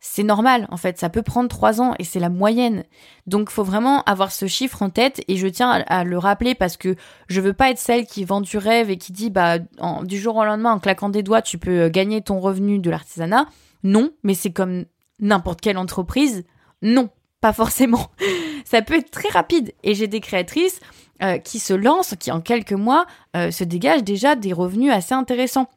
c'est 0.00 0.22
normal 0.22 0.66
en 0.70 0.78
fait, 0.78 0.98
ça 0.98 1.10
peut 1.10 1.22
prendre 1.22 1.48
trois 1.48 1.80
ans 1.80 1.94
et 1.98 2.04
c'est 2.04 2.20
la 2.20 2.30
moyenne. 2.30 2.84
Donc 3.26 3.50
faut 3.50 3.62
vraiment 3.62 4.02
avoir 4.04 4.32
ce 4.32 4.46
chiffre 4.46 4.82
en 4.82 4.88
tête 4.88 5.22
et 5.28 5.36
je 5.36 5.46
tiens 5.46 5.70
à, 5.70 6.04
le 6.04 6.18
rappeler 6.18 6.54
parce 6.54 6.78
que 6.78 6.96
je 7.28 7.40
veux 7.40 7.52
pas 7.52 7.70
être 7.70 7.78
celle 7.78 8.06
qui 8.06 8.24
vend 8.24 8.40
du 8.40 8.56
rêve 8.56 8.90
et 8.90 8.96
qui 8.96 9.12
dit 9.12 9.28
bah 9.28 9.58
du 10.02 10.18
jour 10.18 10.36
au 10.36 10.44
lendemain 10.44 10.72
en 10.72 10.80
claquant 10.80 11.10
des 11.10 11.22
doigts 11.22 11.42
tu 11.42 11.58
peux 11.58 11.82
euh, 11.82 11.90
gagner 11.90 12.22
ton 12.22 12.40
revenu 12.40 12.78
de 12.78 12.90
l'artisanat. 12.90 13.46
Non, 13.82 14.10
mais 14.22 14.34
c'est 14.34 14.52
comme 14.52 14.86
n'importe 15.20 15.60
quelle 15.60 15.78
entreprise. 15.78 16.44
Non, 16.80 17.10
pas 17.42 17.52
forcément. 17.52 18.10
ça 18.64 18.80
peut 18.80 18.94
être 18.94 19.10
très 19.10 19.28
rapide 19.28 19.72
et 19.82 19.94
j'ai 19.94 20.06
des 20.06 20.20
créatrices 20.20 20.80
euh, 21.22 21.36
qui 21.36 21.58
se 21.58 21.74
lancent, 21.74 22.14
qui 22.18 22.32
en 22.32 22.40
quelques 22.40 22.72
mois 22.72 23.04
euh, 23.36 23.50
se 23.50 23.64
dégagent 23.64 24.04
déjà 24.04 24.34
des 24.34 24.54
revenus 24.54 24.92
assez 24.92 25.12
intéressants 25.12 25.68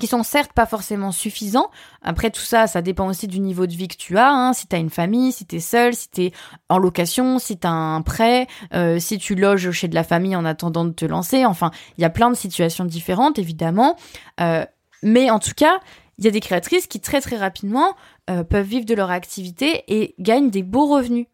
qui 0.00 0.06
sont 0.06 0.22
certes 0.22 0.52
pas 0.52 0.66
forcément 0.66 1.12
suffisants. 1.12 1.70
Après 2.02 2.30
tout 2.30 2.40
ça, 2.40 2.66
ça 2.66 2.82
dépend 2.82 3.08
aussi 3.08 3.26
du 3.26 3.40
niveau 3.40 3.66
de 3.66 3.72
vie 3.72 3.88
que 3.88 3.96
tu 3.96 4.18
as. 4.18 4.30
Hein. 4.30 4.52
Si 4.52 4.66
tu 4.66 4.76
as 4.76 4.78
une 4.78 4.90
famille, 4.90 5.32
si 5.32 5.46
tu 5.46 5.56
es 5.56 5.60
seul, 5.60 5.94
si 5.94 6.08
tu 6.10 6.22
es 6.22 6.32
en 6.68 6.78
location, 6.78 7.38
si 7.38 7.58
tu 7.58 7.66
as 7.66 7.70
un 7.70 8.02
prêt, 8.02 8.46
euh, 8.74 8.98
si 8.98 9.18
tu 9.18 9.34
loges 9.34 9.70
chez 9.70 9.88
de 9.88 9.94
la 9.94 10.04
famille 10.04 10.36
en 10.36 10.44
attendant 10.44 10.84
de 10.84 10.92
te 10.92 11.04
lancer. 11.04 11.44
Enfin, 11.44 11.70
il 11.98 12.02
y 12.02 12.04
a 12.04 12.10
plein 12.10 12.30
de 12.30 12.36
situations 12.36 12.84
différentes, 12.84 13.38
évidemment. 13.38 13.96
Euh, 14.40 14.64
mais 15.02 15.30
en 15.30 15.38
tout 15.38 15.54
cas, 15.56 15.80
il 16.18 16.24
y 16.24 16.28
a 16.28 16.30
des 16.30 16.40
créatrices 16.40 16.86
qui 16.86 17.00
très 17.00 17.20
très 17.20 17.36
rapidement 17.36 17.94
euh, 18.30 18.44
peuvent 18.44 18.66
vivre 18.66 18.86
de 18.86 18.94
leur 18.94 19.10
activité 19.10 19.84
et 19.88 20.14
gagnent 20.18 20.50
des 20.50 20.62
beaux 20.62 20.86
revenus. 20.86 21.26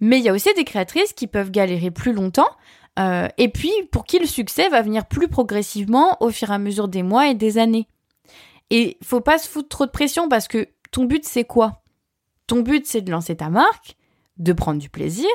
Mais 0.00 0.18
il 0.18 0.24
y 0.24 0.28
a 0.28 0.32
aussi 0.32 0.52
des 0.54 0.64
créatrices 0.64 1.12
qui 1.12 1.26
peuvent 1.26 1.50
galérer 1.50 1.90
plus 1.90 2.12
longtemps 2.12 2.48
euh, 2.98 3.28
et 3.38 3.48
puis, 3.48 3.72
pour 3.92 4.04
qui 4.04 4.18
le 4.18 4.26
succès 4.26 4.68
va 4.68 4.82
venir 4.82 5.06
plus 5.06 5.28
progressivement 5.28 6.16
au 6.20 6.30
fur 6.30 6.50
et 6.50 6.54
à 6.54 6.58
mesure 6.58 6.88
des 6.88 7.02
mois 7.02 7.28
et 7.28 7.34
des 7.34 7.58
années. 7.58 7.86
Et 8.70 8.98
faut 9.02 9.20
pas 9.20 9.38
se 9.38 9.48
foutre 9.48 9.68
trop 9.68 9.86
de 9.86 9.90
pression 9.90 10.28
parce 10.28 10.48
que 10.48 10.68
ton 10.90 11.04
but 11.04 11.24
c'est 11.24 11.44
quoi? 11.44 11.82
Ton 12.46 12.60
but 12.60 12.86
c'est 12.86 13.00
de 13.00 13.10
lancer 13.10 13.36
ta 13.36 13.50
marque, 13.50 13.96
de 14.36 14.52
prendre 14.52 14.80
du 14.80 14.90
plaisir 14.90 15.30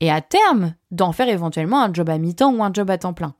et 0.00 0.10
à 0.10 0.20
terme 0.20 0.74
d'en 0.90 1.12
faire 1.12 1.28
éventuellement 1.28 1.82
un 1.82 1.92
job 1.92 2.08
à 2.08 2.18
mi-temps 2.18 2.54
ou 2.54 2.62
un 2.62 2.72
job 2.72 2.90
à 2.90 2.98
temps 2.98 3.14
plein. 3.14 3.34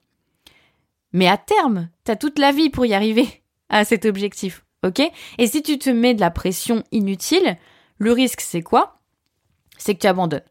Mais 1.13 1.27
à 1.27 1.37
terme, 1.37 1.89
t'as 2.05 2.17
toute 2.17 2.39
la 2.39 2.53
vie 2.53 2.71
pour 2.71 2.87
y 2.87 2.95
arriver 2.95 3.43
à 3.69 3.85
cet 3.85 4.05
objectif, 4.05 4.65
ok? 4.85 5.03
Et 5.39 5.47
si 5.47 5.63
tu 5.63 5.79
te 5.79 5.91
mets 5.91 6.15
de 6.15 6.21
la 6.21 6.31
pression 6.31 6.83
inutile, 6.93 7.59
le 7.99 8.13
risque 8.13 8.41
c'est 8.41 8.63
quoi? 8.63 9.01
C'est 9.77 9.95
que 9.95 10.01
tu 10.01 10.07
abandonnes. 10.07 10.45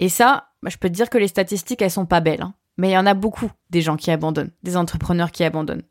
Et 0.00 0.08
ça, 0.08 0.50
bah, 0.64 0.70
je 0.70 0.78
peux 0.78 0.88
te 0.88 0.94
dire 0.94 1.10
que 1.10 1.18
les 1.18 1.28
statistiques, 1.28 1.82
elles 1.82 1.90
sont 1.90 2.06
pas 2.06 2.20
belles. 2.20 2.40
Hein. 2.40 2.54
Mais 2.78 2.88
il 2.88 2.92
y 2.92 2.98
en 2.98 3.04
a 3.04 3.12
beaucoup 3.12 3.50
des 3.68 3.82
gens 3.82 3.96
qui 3.96 4.10
abandonnent, 4.10 4.50
des 4.62 4.78
entrepreneurs 4.78 5.30
qui 5.30 5.44
abandonnent. 5.44 5.84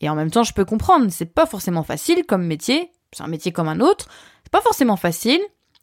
Et 0.00 0.08
en 0.08 0.14
même 0.14 0.30
temps, 0.30 0.42
je 0.42 0.54
peux 0.54 0.64
comprendre, 0.64 1.06
c'est 1.10 1.34
pas 1.34 1.44
forcément 1.44 1.82
facile 1.82 2.24
comme 2.26 2.44
métier, 2.46 2.90
c'est 3.12 3.22
un 3.22 3.28
métier 3.28 3.52
comme 3.52 3.68
un 3.68 3.80
autre, 3.80 4.08
c'est 4.42 4.52
pas 4.52 4.62
forcément 4.62 4.96
facile, 4.96 5.40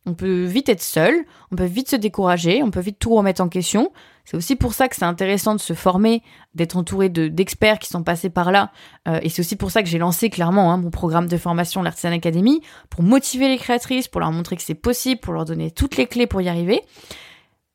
on 0.07 0.15
peut 0.15 0.45
vite 0.45 0.67
être 0.67 0.81
seul, 0.81 1.13
on 1.51 1.55
peut 1.55 1.65
vite 1.65 1.89
se 1.89 1.95
décourager, 1.95 2.63
on 2.63 2.71
peut 2.71 2.79
vite 2.79 2.97
tout 2.99 3.13
remettre 3.13 3.41
en 3.41 3.49
question. 3.49 3.91
C'est 4.25 4.35
aussi 4.35 4.55
pour 4.55 4.73
ça 4.73 4.87
que 4.87 4.95
c'est 4.95 5.05
intéressant 5.05 5.53
de 5.53 5.61
se 5.61 5.73
former, 5.73 6.23
d'être 6.55 6.75
entouré 6.75 7.09
d'experts 7.09 7.77
qui 7.77 7.87
sont 7.87 8.03
passés 8.03 8.29
par 8.29 8.51
là. 8.51 8.71
Euh, 9.07 9.19
et 9.21 9.29
c'est 9.29 9.41
aussi 9.41 9.55
pour 9.55 9.69
ça 9.69 9.83
que 9.83 9.89
j'ai 9.89 9.99
lancé 9.99 10.29
clairement 10.29 10.73
hein, 10.73 10.77
mon 10.77 10.89
programme 10.89 11.27
de 11.27 11.37
formation, 11.37 11.83
l'Artisan 11.83 12.11
Academy, 12.11 12.61
pour 12.89 13.03
motiver 13.03 13.47
les 13.47 13.57
créatrices, 13.57 14.07
pour 14.07 14.21
leur 14.21 14.31
montrer 14.31 14.55
que 14.55 14.63
c'est 14.63 14.73
possible, 14.73 15.21
pour 15.21 15.33
leur 15.33 15.45
donner 15.45 15.71
toutes 15.71 15.97
les 15.97 16.07
clés 16.07 16.27
pour 16.27 16.41
y 16.41 16.49
arriver. 16.49 16.81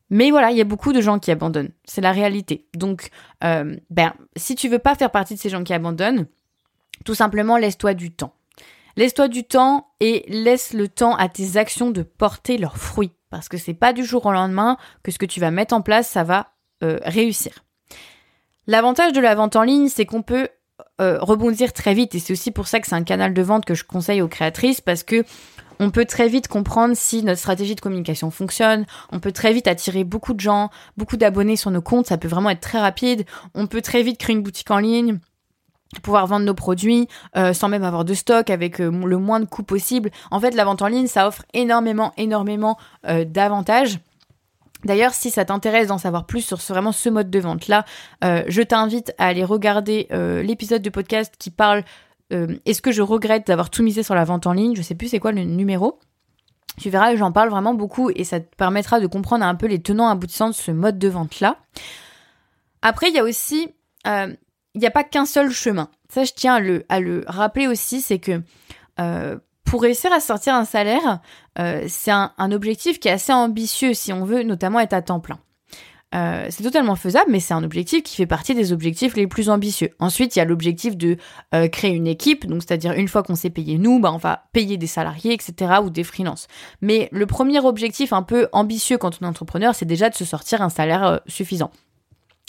Mais 0.09 0.31
voilà, 0.31 0.51
il 0.51 0.57
y 0.57 0.61
a 0.61 0.65
beaucoup 0.65 0.93
de 0.93 1.01
gens 1.01 1.19
qui 1.19 1.31
abandonnent. 1.31 1.71
C'est 1.85 2.01
la 2.01 2.11
réalité. 2.11 2.67
Donc, 2.75 3.09
euh, 3.43 3.75
ben, 3.89 4.13
si 4.35 4.55
tu 4.55 4.67
veux 4.67 4.79
pas 4.79 4.95
faire 4.95 5.11
partie 5.11 5.35
de 5.35 5.39
ces 5.39 5.49
gens 5.49 5.63
qui 5.63 5.73
abandonnent, 5.73 6.27
tout 7.05 7.15
simplement 7.15 7.57
laisse-toi 7.57 7.93
du 7.93 8.11
temps. 8.11 8.33
Laisse-toi 8.95 9.27
du 9.27 9.43
temps 9.43 9.87
et 9.99 10.25
laisse 10.27 10.73
le 10.73 10.87
temps 10.87 11.15
à 11.15 11.29
tes 11.29 11.57
actions 11.57 11.91
de 11.91 12.01
porter 12.01 12.57
leurs 12.57 12.77
fruits. 12.77 13.11
Parce 13.29 13.47
que 13.47 13.57
c'est 13.57 13.75
pas 13.75 13.93
du 13.93 14.03
jour 14.03 14.25
au 14.25 14.31
lendemain 14.31 14.77
que 15.03 15.11
ce 15.11 15.19
que 15.19 15.25
tu 15.25 15.39
vas 15.39 15.51
mettre 15.51 15.75
en 15.75 15.81
place, 15.81 16.09
ça 16.09 16.23
va 16.23 16.53
euh, 16.83 16.97
réussir. 17.03 17.63
L'avantage 18.65 19.13
de 19.13 19.21
la 19.21 19.35
vente 19.35 19.55
en 19.55 19.63
ligne, 19.63 19.87
c'est 19.87 20.05
qu'on 20.05 20.23
peut 20.23 20.49
euh, 21.01 21.17
rebondir 21.19 21.73
très 21.73 21.93
vite 21.93 22.15
et 22.15 22.19
c'est 22.19 22.33
aussi 22.33 22.51
pour 22.51 22.67
ça 22.67 22.79
que 22.79 22.87
c'est 22.87 22.95
un 22.95 23.03
canal 23.03 23.33
de 23.33 23.41
vente 23.41 23.65
que 23.65 23.73
je 23.73 23.83
conseille 23.83 24.21
aux 24.21 24.27
créatrices 24.27 24.81
parce 24.81 25.03
que 25.03 25.23
on 25.79 25.91
peut 25.91 26.05
très 26.05 26.27
vite 26.27 26.47
comprendre 26.47 26.95
si 26.95 27.23
notre 27.23 27.39
stratégie 27.39 27.75
de 27.75 27.81
communication 27.81 28.31
fonctionne, 28.31 28.85
on 29.11 29.19
peut 29.19 29.31
très 29.31 29.53
vite 29.53 29.67
attirer 29.67 30.03
beaucoup 30.03 30.33
de 30.33 30.39
gens, 30.39 30.69
beaucoup 30.97 31.17
d'abonnés 31.17 31.55
sur 31.55 31.71
nos 31.71 31.81
comptes, 31.81 32.07
ça 32.07 32.17
peut 32.17 32.27
vraiment 32.27 32.49
être 32.49 32.59
très 32.59 32.79
rapide, 32.79 33.25
on 33.55 33.67
peut 33.67 33.81
très 33.81 34.03
vite 34.03 34.17
créer 34.17 34.35
une 34.35 34.43
boutique 34.43 34.71
en 34.71 34.79
ligne, 34.79 35.19
pouvoir 36.03 36.27
vendre 36.27 36.45
nos 36.45 36.53
produits 36.53 37.07
euh, 37.35 37.53
sans 37.53 37.69
même 37.69 37.83
avoir 37.83 38.05
de 38.05 38.13
stock 38.13 38.49
avec 38.49 38.79
euh, 38.79 38.91
le 38.91 39.17
moins 39.17 39.39
de 39.39 39.45
coûts 39.45 39.63
possible. 39.63 40.11
En 40.31 40.39
fait, 40.39 40.51
la 40.51 40.65
vente 40.65 40.81
en 40.81 40.87
ligne, 40.87 41.07
ça 41.07 41.27
offre 41.27 41.43
énormément, 41.53 42.13
énormément 42.17 42.77
euh, 43.07 43.25
d'avantages. 43.25 43.99
D'ailleurs, 44.85 45.13
si 45.13 45.29
ça 45.29 45.43
t'intéresse 45.43 45.87
d'en 45.87 45.97
savoir 45.97 46.25
plus 46.25 46.41
sur 46.41 46.61
ce, 46.61 46.71
vraiment 46.71 46.93
ce 46.93 47.09
mode 47.09 47.29
de 47.29 47.39
vente-là, 47.39 47.83
je 48.21 48.61
t'invite 48.61 49.13
à 49.17 49.25
aller 49.25 49.43
regarder 49.43 50.07
l'épisode 50.41 50.81
de 50.81 50.89
podcast 50.89 51.33
qui 51.37 51.49
parle 51.49 51.83
Est-ce 52.31 52.81
que 52.81 52.91
je 52.91 53.01
regrette 53.01 53.47
d'avoir 53.47 53.69
tout 53.69 53.81
misé 53.81 54.03
sur 54.03 54.15
la 54.15 54.23
vente 54.23 54.45
en 54.45 54.53
ligne? 54.53 54.75
Je 54.75 54.81
sais 54.81 54.95
plus 54.95 55.07
c'est 55.07 55.19
quoi 55.19 55.31
le 55.31 55.43
numéro. 55.43 55.99
Tu 56.77 56.89
verras, 56.89 57.15
j'en 57.15 57.31
parle 57.31 57.49
vraiment 57.49 57.73
beaucoup 57.73 58.11
et 58.15 58.23
ça 58.23 58.39
te 58.39 58.55
permettra 58.55 58.99
de 58.99 59.07
comprendre 59.07 59.43
un 59.45 59.55
peu 59.55 59.65
les 59.65 59.81
tenants 59.81 60.09
aboutissants 60.09 60.49
de 60.49 60.53
ce 60.53 60.71
mode 60.71 60.99
de 60.99 61.07
vente-là. 61.07 61.57
Après, 62.81 63.09
il 63.09 63.15
y 63.15 63.19
a 63.19 63.23
aussi 63.23 63.73
il 64.75 64.81
n'y 64.81 64.87
a 64.87 64.91
pas 64.91 65.03
qu'un 65.03 65.25
seul 65.25 65.51
chemin. 65.51 65.89
Ça, 66.09 66.23
je 66.23 66.33
tiens 66.33 66.55
à 66.89 66.99
le, 66.99 67.23
rappeler 67.27 67.67
aussi, 67.67 68.01
c'est 68.01 68.19
que 68.19 68.41
euh, 68.99 69.37
pour 69.63 69.81
réussir 69.81 70.11
à 70.11 70.19
sortir 70.19 70.55
un 70.55 70.65
salaire, 70.65 71.19
euh, 71.59 71.85
c'est 71.87 72.11
un, 72.11 72.51
objectif 72.51 72.99
qui 72.99 73.07
est 73.07 73.11
assez 73.11 73.33
ambitieux 73.33 73.93
si 73.93 74.13
on 74.13 74.25
veut 74.25 74.43
notamment 74.43 74.79
être 74.79 74.93
à 74.93 75.01
temps 75.01 75.19
plein. 75.19 75.39
Euh, 76.15 76.47
c'est 76.49 76.63
totalement 76.63 76.95
faisable, 76.95 77.29
mais 77.29 77.39
c'est 77.39 77.53
un 77.53 77.63
objectif 77.63 78.03
qui 78.03 78.15
fait 78.15 78.25
partie 78.25 78.55
des 78.55 78.73
objectifs 78.73 79.15
les 79.15 79.27
plus 79.27 79.49
ambitieux. 79.49 79.91
Ensuite, 79.99 80.35
il 80.35 80.39
y 80.39 80.41
a 80.41 80.45
l'objectif 80.45 80.97
de 80.97 81.17
créer 81.71 81.91
une 81.91 82.07
équipe, 82.07 82.47
donc 82.47 82.63
c'est-à-dire 82.63 82.93
une 82.93 83.07
fois 83.07 83.21
qu'on 83.21 83.35
s'est 83.35 83.49
payé 83.49 83.77
nous, 83.77 83.99
bah, 83.99 84.11
on 84.11 84.17
va 84.17 84.45
payer 84.53 84.77
des 84.77 84.87
salariés, 84.87 85.33
etc., 85.33 85.73
ou 85.83 85.89
des 85.89 86.03
freelances. 86.03 86.47
Mais 86.81 87.09
le 87.11 87.25
premier 87.25 87.59
objectif 87.59 88.11
un 88.11 88.23
peu 88.23 88.47
ambitieux 88.53 88.97
quand 88.97 89.19
on 89.21 89.25
est 89.25 89.29
entrepreneur, 89.29 89.75
c'est 89.75 89.85
déjà 89.85 90.09
de 90.09 90.15
se 90.15 90.25
sortir 90.25 90.61
un 90.61 90.69
salaire 90.69 91.21
suffisant. 91.27 91.71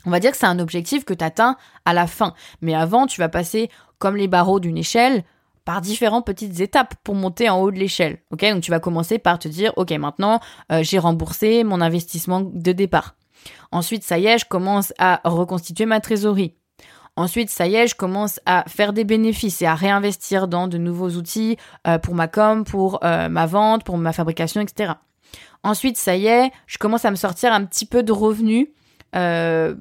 On 0.07 0.11
va 0.11 0.21
dire 0.21 0.31
que 0.31 0.37
c'est 0.37 0.47
un 0.47 0.59
objectif 0.59 1.05
que 1.05 1.15
tu 1.15 1.25
atteins 1.25 1.57
à 1.85 1.93
la 1.93 2.07
fin. 2.07 2.35
Mais 2.63 2.75
avant, 2.75 3.07
tu 3.07 3.21
vas 3.21 3.29
passer, 3.29 3.69
comme 3.99 4.17
les 4.17 4.29
barreaux 4.29 4.61
d'une 4.61 4.79
échelle, 4.79 5.25
par 5.65 5.81
différentes 5.81 6.27
petites 6.27 6.61
étapes 6.61 6.95
pour 7.05 7.15
monter 7.15 7.49
en 7.51 7.61
haut 7.61 7.71
de 7.71 7.79
l'échelle. 7.79 8.19
Ok, 8.31 8.41
donc 8.41 8.63
tu 8.63 8.71
vas 8.71 8.81
commencer 8.81 9.19
par 9.19 9.39
te 9.39 9.47
dire, 9.47 9.73
ok, 9.77 9.91
maintenant 9.93 10.41
euh, 10.73 10.83
j'ai 10.83 10.99
remboursé 10.99 11.65
mon 11.65 11.81
investissement 11.81 12.41
de 12.41 12.73
départ. 12.73 13.15
Ensuite, 13.73 14.03
ça 14.03 14.19
y 14.19 14.27
est, 14.27 14.39
je 14.39 14.45
commence 14.47 14.93
à 14.99 15.21
reconstituer 15.25 15.87
ma 15.87 16.01
trésorerie. 16.01 16.55
Ensuite, 17.17 17.51
ça 17.51 17.67
y 17.67 17.75
est, 17.75 17.87
je 17.87 17.95
commence 17.95 18.41
à 18.47 18.65
faire 18.69 18.93
des 18.93 19.05
bénéfices 19.05 19.61
et 19.63 19.67
à 19.67 19.75
réinvestir 19.75 20.49
dans 20.49 20.69
de 20.69 20.79
nouveaux 20.79 21.11
outils 21.11 21.57
euh, 21.87 21.99
pour 21.99 22.15
ma 22.15 22.29
com, 22.29 22.65
pour 22.65 23.05
euh, 23.05 23.29
ma 23.29 23.47
vente, 23.47 23.85
pour 23.85 23.99
ma 23.99 24.13
fabrication, 24.13 24.61
etc. 24.61 24.93
Ensuite, 25.63 25.99
ça 25.99 26.17
y 26.17 26.27
est, 26.27 26.51
je 26.67 26.79
commence 26.79 27.05
à 27.05 27.11
me 27.11 27.17
sortir 27.17 27.53
un 27.53 27.65
petit 27.65 27.85
peu 27.85 28.03
de 28.03 28.13
revenus 28.13 28.69
euh, 29.17 29.75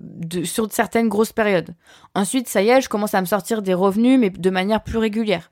sur 0.43 0.71
certaines 0.71 1.07
grosses 1.07 1.31
périodes. 1.31 1.75
Ensuite, 2.15 2.47
ça 2.49 2.61
y 2.61 2.69
est, 2.69 2.81
je 2.81 2.89
commence 2.89 3.13
à 3.13 3.21
me 3.21 3.25
sortir 3.25 3.61
des 3.61 3.73
revenus, 3.73 4.19
mais 4.19 4.31
de 4.31 4.49
manière 4.49 4.83
plus 4.83 4.97
régulière. 4.97 5.51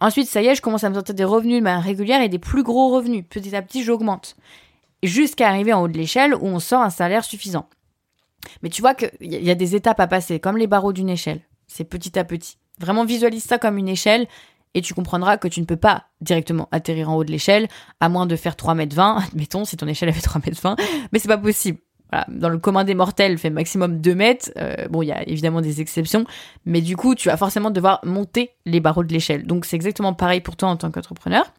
Ensuite, 0.00 0.28
ça 0.28 0.42
y 0.42 0.46
est, 0.46 0.54
je 0.54 0.62
commence 0.62 0.84
à 0.84 0.90
me 0.90 0.94
sortir 0.94 1.14
des 1.14 1.24
revenus 1.24 1.58
de 1.58 1.64
manière 1.64 1.82
régulière 1.82 2.20
et 2.20 2.28
des 2.28 2.38
plus 2.38 2.62
gros 2.62 2.94
revenus. 2.94 3.24
Petit 3.28 3.56
à 3.56 3.62
petit, 3.62 3.82
j'augmente. 3.82 4.36
Jusqu'à 5.02 5.48
arriver 5.48 5.72
en 5.72 5.82
haut 5.82 5.88
de 5.88 5.96
l'échelle 5.96 6.34
où 6.34 6.46
on 6.46 6.58
sort 6.58 6.82
un 6.82 6.90
salaire 6.90 7.24
suffisant. 7.24 7.68
Mais 8.62 8.68
tu 8.68 8.80
vois 8.80 8.94
qu'il 8.94 9.10
y, 9.20 9.50
a 9.50 9.54
des 9.54 9.74
étapes 9.74 10.00
à 10.00 10.06
passer, 10.06 10.40
comme 10.40 10.56
les 10.56 10.66
barreaux 10.66 10.92
d'une 10.92 11.10
échelle. 11.10 11.40
C'est 11.66 11.84
petit 11.84 12.18
à 12.18 12.24
petit. 12.24 12.58
Vraiment 12.78 13.04
visualise 13.04 13.44
ça 13.44 13.58
comme 13.58 13.78
une 13.78 13.88
échelle 13.88 14.26
et 14.74 14.82
tu 14.82 14.94
comprendras 14.94 15.36
que 15.36 15.48
tu 15.48 15.60
ne 15.60 15.64
peux 15.64 15.76
pas 15.76 16.04
directement 16.20 16.68
atterrir 16.70 17.10
en 17.10 17.16
haut 17.16 17.24
de 17.24 17.30
l'échelle, 17.30 17.66
à 18.00 18.08
moins 18.08 18.26
de 18.26 18.36
faire 18.36 18.56
3 18.56 18.74
mètres 18.74 18.94
20, 18.94 19.16
admettons, 19.28 19.64
si 19.64 19.76
ton 19.76 19.86
échelle 19.88 20.08
avait 20.08 20.20
3 20.20 20.42
mètres 20.44 20.60
20, 20.60 20.76
mais 21.12 21.18
c'est 21.18 21.28
pas 21.28 21.38
possible 21.38 21.78
dans 22.28 22.48
le 22.48 22.58
commun 22.58 22.84
des 22.84 22.94
mortels, 22.94 23.38
fait 23.38 23.50
maximum 23.50 24.00
2 24.00 24.14
mètres. 24.14 24.50
Euh, 24.56 24.88
bon, 24.88 25.02
il 25.02 25.06
y 25.06 25.12
a 25.12 25.28
évidemment 25.28 25.60
des 25.60 25.80
exceptions, 25.80 26.24
mais 26.64 26.80
du 26.80 26.96
coup, 26.96 27.14
tu 27.14 27.28
vas 27.28 27.36
forcément 27.36 27.70
devoir 27.70 28.00
monter 28.04 28.50
les 28.64 28.80
barreaux 28.80 29.04
de 29.04 29.12
l'échelle. 29.12 29.46
Donc, 29.46 29.64
c'est 29.64 29.76
exactement 29.76 30.14
pareil 30.14 30.40
pour 30.40 30.56
toi 30.56 30.68
en 30.68 30.76
tant 30.76 30.90
qu'entrepreneur. 30.90 31.52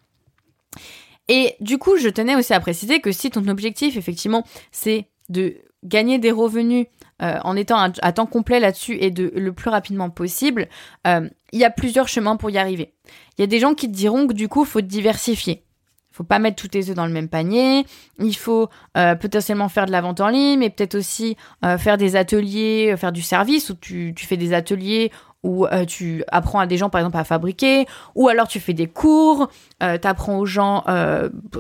Et 1.28 1.56
du 1.60 1.78
coup, 1.78 1.98
je 1.98 2.10
tenais 2.10 2.36
aussi 2.36 2.54
à 2.54 2.60
préciser 2.60 3.00
que 3.00 3.12
si 3.12 3.30
ton 3.30 3.48
objectif, 3.48 3.98
effectivement, 3.98 4.44
c'est 4.72 5.08
de 5.30 5.58
gagner 5.84 6.20
des 6.20 6.32
revenus 6.32 6.88
euh, 7.22 7.40
en 7.44 7.56
étant 7.56 7.78
à, 7.78 8.12
temps 8.12 8.26
complet 8.26 8.60
là-dessus 8.60 8.98
et 9.00 9.12
de 9.12 9.32
le 9.36 9.54
plus 9.54 9.70
rapidement 9.70 10.10
possible, 10.10 10.68
euh, 11.06 11.30
il 11.52 11.60
y 11.60 11.66
a 11.66 11.70
plusieurs 11.70 12.08
chemins 12.08 12.36
pour 12.36 12.50
y 12.50 12.58
arriver. 12.58 12.94
Il 13.38 13.42
y 13.42 13.44
a 13.44 13.48
des 13.48 13.60
gens 13.60 13.74
qui 13.74 13.88
te 13.88 13.96
diront 13.96 14.28
que 14.28 14.34
du 14.34 14.48
coup, 14.48 14.66
faut 14.66 14.82
diversifier 14.82 15.64
faut 16.12 16.24
pas 16.24 16.40
mettre 16.40 16.56
tous 16.56 16.70
tes 16.70 16.90
œufs 16.90 16.96
dans 16.96 17.06
le 17.06 17.14
même 17.14 17.30
panier. 17.30 17.86
Il 18.18 18.36
faut 18.36 18.70
euh, 18.98 19.14
potentiellement 19.14 19.70
faire 19.70 19.86
de 19.86 19.92
la 19.92 20.02
vente 20.02 20.20
en 20.20 20.30
ligne, 20.30 20.58
mais 20.58 20.72
peut-être 20.72 20.96
aussi 20.96 21.38
faire 21.78 21.96
des 21.98 22.16
ateliers, 22.16 22.96
faire 22.98 23.12
du 23.12 23.22
service 23.22 23.70
où 23.70 23.76
tu 23.76 24.16
fais 24.18 24.36
des 24.36 24.52
ateliers 24.52 25.12
où 25.44 25.66
tu 25.88 26.24
apprends 26.28 26.60
à 26.60 26.66
des 26.66 26.78
gens 26.78 26.90
par 26.90 27.00
exemple 27.00 27.18
à 27.18 27.24
fabriquer, 27.24 27.86
ou 28.16 28.28
alors 28.28 28.48
tu 28.48 28.60
fais 28.60 28.74
des 28.74 28.88
cours, 28.88 29.50
tu 29.80 30.08
apprends 30.08 30.40
aux 30.40 30.46
gens, 30.46 30.84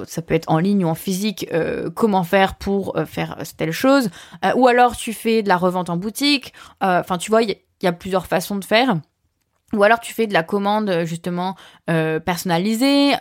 ça 0.06 0.22
peut 0.22 0.34
être 0.34 0.50
en 0.50 0.60
ligne 0.60 0.84
ou 0.84 0.88
en 0.88 0.96
physique, 0.96 1.50
comment 1.96 2.24
faire 2.24 2.56
pour 2.56 2.98
faire 3.06 3.38
telle 3.56 3.72
chose, 3.72 4.10
ou 4.56 4.68
alors 4.68 4.98
tu 4.98 5.14
fais 5.14 5.44
de 5.44 5.48
la 5.48 5.58
revente 5.58 5.90
en 5.90 5.98
boutique. 5.98 6.54
Enfin, 6.82 7.18
tu 7.18 7.30
vois, 7.30 7.44
il 7.44 7.52
y, 7.52 7.58
y, 7.84 7.88
a 7.88 7.94
plusieurs 7.94 8.26
façons 8.26 8.56
de 8.58 8.66
faire. 8.66 8.98
Ou 9.74 9.84
alors 9.84 10.00
tu 10.00 10.14
fais 10.14 10.28
de 10.28 10.34
la 10.34 10.44
commande 10.44 11.04
justement 11.06 11.56
personnalisée. 11.86 13.14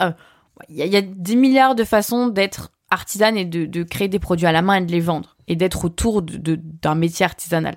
Il 0.68 0.76
y, 0.76 0.96
a 0.96 1.02
des 1.02 1.36
milliards 1.36 1.74
de 1.74 1.84
façons 1.84 2.28
d'être 2.28 2.72
artisane 2.90 3.36
et 3.36 3.44
de, 3.44 3.82
créer 3.82 4.08
des 4.08 4.18
produits 4.18 4.46
à 4.46 4.52
la 4.52 4.62
main 4.62 4.76
et 4.76 4.84
de 4.84 4.92
les 4.92 5.00
vendre 5.00 5.36
et 5.48 5.56
d'être 5.56 5.84
autour 5.84 6.22
d'un 6.22 6.94
métier 6.94 7.24
artisanal. 7.24 7.76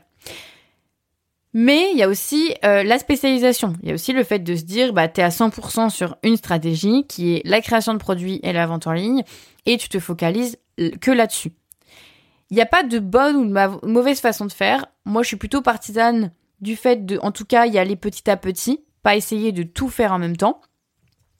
Mais 1.61 1.91
il 1.91 1.97
y 1.97 2.03
a 2.03 2.07
aussi 2.07 2.53
euh, 2.63 2.83
la 2.83 2.97
spécialisation. 2.99 3.73
Il 3.83 3.89
y 3.89 3.91
a 3.91 3.93
aussi 3.93 4.13
le 4.13 4.23
fait 4.23 4.39
de 4.39 4.55
se 4.55 4.63
dire, 4.63 4.93
bah, 4.93 5.09
tu 5.09 5.19
es 5.19 5.23
à 5.25 5.27
100% 5.27 5.89
sur 5.89 6.15
une 6.23 6.37
stratégie 6.37 7.05
qui 7.05 7.35
est 7.35 7.41
la 7.43 7.59
création 7.59 7.91
de 7.91 7.97
produits 7.97 8.39
et 8.43 8.53
la 8.53 8.65
vente 8.65 8.87
en 8.87 8.93
ligne 8.93 9.23
et 9.65 9.75
tu 9.75 9.89
te 9.89 9.99
focalises 9.99 10.57
que 11.01 11.11
là-dessus. 11.11 11.51
Il 12.49 12.55
n'y 12.55 12.61
a 12.61 12.65
pas 12.65 12.83
de 12.83 12.99
bonne 12.99 13.35
ou 13.35 13.45
de 13.45 13.85
mauvaise 13.85 14.21
façon 14.21 14.45
de 14.45 14.53
faire. 14.53 14.85
Moi, 15.03 15.21
je 15.21 15.27
suis 15.27 15.35
plutôt 15.35 15.61
partisane 15.61 16.31
du 16.61 16.77
fait 16.77 17.05
de, 17.05 17.19
en 17.21 17.33
tout 17.33 17.43
cas, 17.43 17.65
y 17.65 17.77
aller 17.77 17.97
petit 17.97 18.29
à 18.29 18.37
petit, 18.37 18.85
pas 19.03 19.17
essayer 19.17 19.51
de 19.51 19.63
tout 19.63 19.89
faire 19.89 20.13
en 20.13 20.17
même 20.17 20.37
temps. 20.37 20.61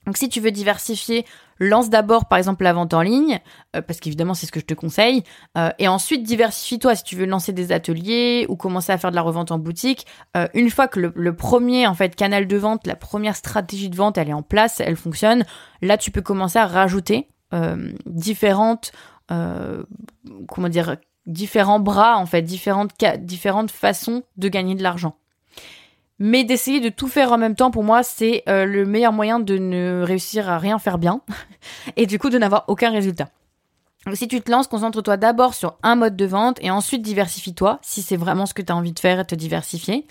Donc 0.06 0.18
si 0.18 0.28
tu 0.28 0.42
veux 0.42 0.52
diversifier, 0.52 1.26
lance 1.60 1.90
d'abord 1.90 2.28
par 2.28 2.38
exemple 2.38 2.64
la 2.64 2.74
vente 2.74 2.94
en 2.94 3.02
ligne, 3.02 3.40
euh, 3.76 3.82
parce 3.82 4.00
qu'évidemment 4.00 4.34
c'est 4.34 4.46
ce 4.46 4.52
que 4.52 4.60
je 4.60 4.66
te 4.66 4.74
conseille, 4.74 5.24
euh, 5.58 5.70
et 5.78 5.88
ensuite 5.88 6.24
diversifie-toi 6.24 6.96
si 6.96 7.04
tu 7.04 7.16
veux 7.16 7.26
lancer 7.26 7.54
des 7.54 7.72
ateliers 7.72 8.46
ou 8.50 8.56
commencer 8.56 8.92
à 8.92 8.98
faire 8.98 9.12
de 9.12 9.16
la 9.16 9.22
revente 9.22 9.52
en 9.52 9.60
boutique. 9.60 10.06
Euh, 10.38 10.48
une 10.54 10.70
fois 10.70 10.88
que 10.88 11.00
le, 11.00 11.36
premier 11.36 11.88
en 11.88 11.94
fait 11.94 12.16
canal 12.16 12.48
de 12.48 12.58
vente, 12.58 12.88
la 12.88 12.96
première 12.96 13.36
stratégie 13.36 13.90
de 13.90 13.96
vente, 13.96 14.18
elle 14.18 14.30
est 14.30 14.34
en 14.34 14.42
place, 14.44 14.80
elle 14.80 14.96
fonctionne, 14.96 15.46
là 15.82 15.98
tu 15.98 16.12
peux 16.12 16.22
commencer 16.22 16.60
à 16.60 16.68
rajouter 16.68 17.30
différentes, 18.06 18.92
comment 19.28 20.70
dire, 20.70 20.98
différents 21.26 21.80
bras 21.80 22.18
en 22.18 22.26
fait, 22.26 22.42
différentes 22.42 22.92
différentes 23.20 23.72
façons 23.72 24.24
de 24.38 24.50
gagner 24.50 24.76
de 24.76 24.84
l'argent. 24.84 25.16
Mais 26.20 26.44
d'essayer 26.44 26.82
de 26.82 26.90
tout 26.90 27.08
faire 27.08 27.32
en 27.32 27.38
même 27.38 27.56
temps, 27.56 27.72
pour 27.72 27.84
moi, 27.84 28.04
c'est 28.04 28.44
euh, 28.50 28.66
le 28.66 28.86
meilleur 28.86 29.14
moyen 29.14 29.40
de 29.40 29.58
ne 29.58 30.04
réussir 30.06 30.50
à 30.50 30.60
rien 30.60 30.78
faire 30.78 30.98
bien 30.98 31.22
et 31.96 32.06
du 32.06 32.20
coup 32.20 32.30
de 32.30 32.38
n'avoir 32.38 32.66
aucun 32.68 32.92
résultat. 32.92 33.30
Donc, 34.06 34.16
si 34.16 34.28
tu 34.28 34.42
te 34.42 34.52
lances, 34.52 34.68
concentre-toi 34.68 35.18
d'abord 35.18 35.54
sur 35.54 35.76
un 35.84 35.96
mode 35.96 36.16
de 36.16 36.26
vente 36.26 36.58
et 36.62 36.72
ensuite 36.72 37.02
diversifie-toi 37.02 37.80
si 37.82 38.02
c'est 38.02 38.18
vraiment 38.18 38.46
ce 38.46 38.54
que 38.54 38.62
tu 38.62 38.72
as 38.72 38.76
envie 38.76 38.94
de 38.94 39.00
faire 39.00 39.20
et 39.20 39.26
te 39.26 39.36
diversifier. 39.36 40.08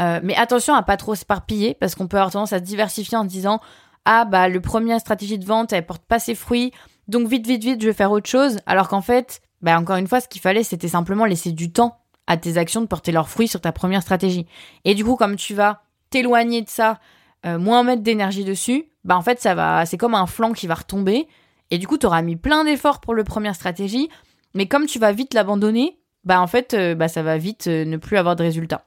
Euh, 0.00 0.20
mais 0.22 0.34
attention 0.36 0.74
à 0.74 0.82
pas 0.82 0.96
trop 0.96 1.14
s'éparpiller 1.14 1.74
parce 1.74 1.94
qu'on 1.94 2.08
peut 2.08 2.16
avoir 2.16 2.32
tendance 2.32 2.52
à 2.52 2.58
se 2.58 2.64
diversifier 2.64 3.18
en 3.18 3.24
disant 3.24 3.60
ah 4.04 4.24
bah 4.24 4.48
le 4.48 4.60
premier 4.60 4.98
stratégie 4.98 5.38
de 5.38 5.44
vente 5.44 5.72
elle 5.72 5.84
porte 5.84 6.02
pas 6.02 6.18
ses 6.18 6.34
fruits 6.34 6.72
donc 7.08 7.28
vite 7.28 7.46
vite 7.46 7.62
vite 7.62 7.80
je 7.80 7.88
vais 7.88 7.92
faire 7.92 8.10
autre 8.10 8.28
chose 8.28 8.58
alors 8.64 8.88
qu'en 8.88 9.02
fait 9.02 9.42
bah 9.60 9.78
encore 9.78 9.96
une 9.96 10.08
fois 10.08 10.20
ce 10.20 10.28
qu'il 10.28 10.40
fallait 10.40 10.62
c'était 10.62 10.88
simplement 10.88 11.26
laisser 11.26 11.52
du 11.52 11.72
temps 11.72 12.01
à 12.26 12.36
tes 12.36 12.56
actions 12.56 12.80
de 12.80 12.86
porter 12.86 13.12
leurs 13.12 13.28
fruits 13.28 13.48
sur 13.48 13.60
ta 13.60 13.72
première 13.72 14.02
stratégie. 14.02 14.46
Et 14.84 14.94
du 14.94 15.04
coup, 15.04 15.16
comme 15.16 15.36
tu 15.36 15.54
vas 15.54 15.82
t'éloigner 16.10 16.62
de 16.62 16.68
ça, 16.68 17.00
euh, 17.44 17.58
moins 17.58 17.82
mettre 17.82 18.02
d'énergie 18.02 18.44
dessus, 18.44 18.86
bah 19.04 19.16
en 19.16 19.22
fait, 19.22 19.40
ça 19.40 19.54
va, 19.54 19.84
c'est 19.86 19.98
comme 19.98 20.14
un 20.14 20.26
flanc 20.26 20.52
qui 20.52 20.66
va 20.66 20.74
retomber. 20.74 21.26
Et 21.70 21.78
du 21.78 21.86
coup, 21.86 21.98
tu 21.98 22.06
auras 22.06 22.22
mis 22.22 22.36
plein 22.36 22.64
d'efforts 22.64 23.00
pour 23.00 23.14
le 23.14 23.24
première 23.24 23.54
stratégie, 23.54 24.08
mais 24.54 24.66
comme 24.66 24.86
tu 24.86 24.98
vas 24.98 25.12
vite 25.12 25.34
l'abandonner, 25.34 25.98
bah 26.24 26.40
en 26.40 26.46
fait, 26.46 26.74
euh, 26.74 26.94
bah 26.94 27.08
ça 27.08 27.22
va 27.22 27.38
vite 27.38 27.66
euh, 27.66 27.84
ne 27.84 27.96
plus 27.96 28.16
avoir 28.16 28.36
de 28.36 28.42
résultats. 28.42 28.84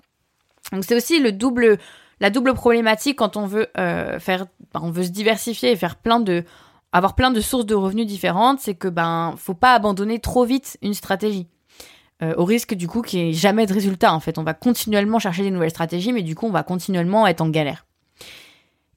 Donc 0.71 0.83
c'est 0.85 0.95
aussi 0.95 1.19
le 1.19 1.31
double, 1.31 1.77
la 2.21 2.29
double 2.29 2.53
problématique 2.53 3.17
quand 3.17 3.37
on 3.37 3.45
veut 3.45 3.67
faire, 3.75 4.47
bah, 4.73 4.79
on 4.81 4.89
veut 4.89 5.03
se 5.03 5.09
diversifier 5.09 5.71
et 5.71 5.75
faire 5.75 5.95
plein 5.95 6.19
de, 6.19 6.43
avoir 6.91 7.13
plein 7.13 7.29
de 7.29 7.41
sources 7.41 7.65
de 7.65 7.75
revenus 7.75 8.07
différentes, 8.07 8.61
c'est 8.61 8.73
que 8.73 8.87
ben 8.87 9.35
faut 9.37 9.53
pas 9.53 9.73
abandonner 9.73 10.19
trop 10.19 10.45
vite 10.45 10.77
une 10.81 10.93
stratégie. 10.93 11.47
Euh, 12.23 12.33
au 12.37 12.45
risque 12.45 12.73
du 12.75 12.87
coup 12.87 13.01
qu'il 13.01 13.21
n'y 13.21 13.29
ait 13.31 13.33
jamais 13.33 13.65
de 13.65 13.73
résultat. 13.73 14.13
En 14.13 14.21
fait, 14.21 14.37
on 14.37 14.43
va 14.43 14.53
continuellement 14.53 15.19
chercher 15.19 15.43
des 15.43 15.51
nouvelles 15.51 15.71
stratégies, 15.71 16.13
mais 16.13 16.21
du 16.21 16.33
coup, 16.33 16.47
on 16.47 16.51
va 16.51 16.63
continuellement 16.63 17.27
être 17.27 17.41
en 17.41 17.49
galère. 17.49 17.85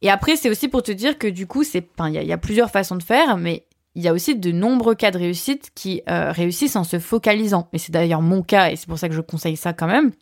Et 0.02 0.10
après, 0.10 0.36
c'est 0.36 0.48
aussi 0.48 0.68
pour 0.68 0.84
te 0.84 0.92
dire 0.92 1.18
que 1.18 1.26
du 1.26 1.48
coup, 1.48 1.64
c'est, 1.64 1.88
il 2.06 2.12
y, 2.12 2.32
a 2.32 2.38
plusieurs 2.38 2.70
façons 2.70 2.94
de 2.94 3.02
faire, 3.02 3.36
mais 3.36 3.66
il 3.96 4.02
y 4.04 4.08
a 4.08 4.12
aussi 4.12 4.36
de 4.36 4.52
nombreux 4.52 4.94
cas 4.94 5.10
de 5.10 5.18
réussite 5.18 5.72
qui 5.74 6.02
euh, 6.08 6.30
réussissent 6.30 6.76
en 6.76 6.84
se 6.84 7.00
focalisant. 7.00 7.68
Et 7.72 7.78
c'est 7.78 7.90
d'ailleurs 7.90 8.22
mon 8.22 8.42
cas, 8.42 8.70
et 8.70 8.76
c'est 8.76 8.86
pour 8.86 8.98
ça 8.98 9.08
que 9.08 9.14
je 9.14 9.20
conseille 9.20 9.56
ça 9.56 9.72
quand 9.72 9.88
même. 9.88 10.12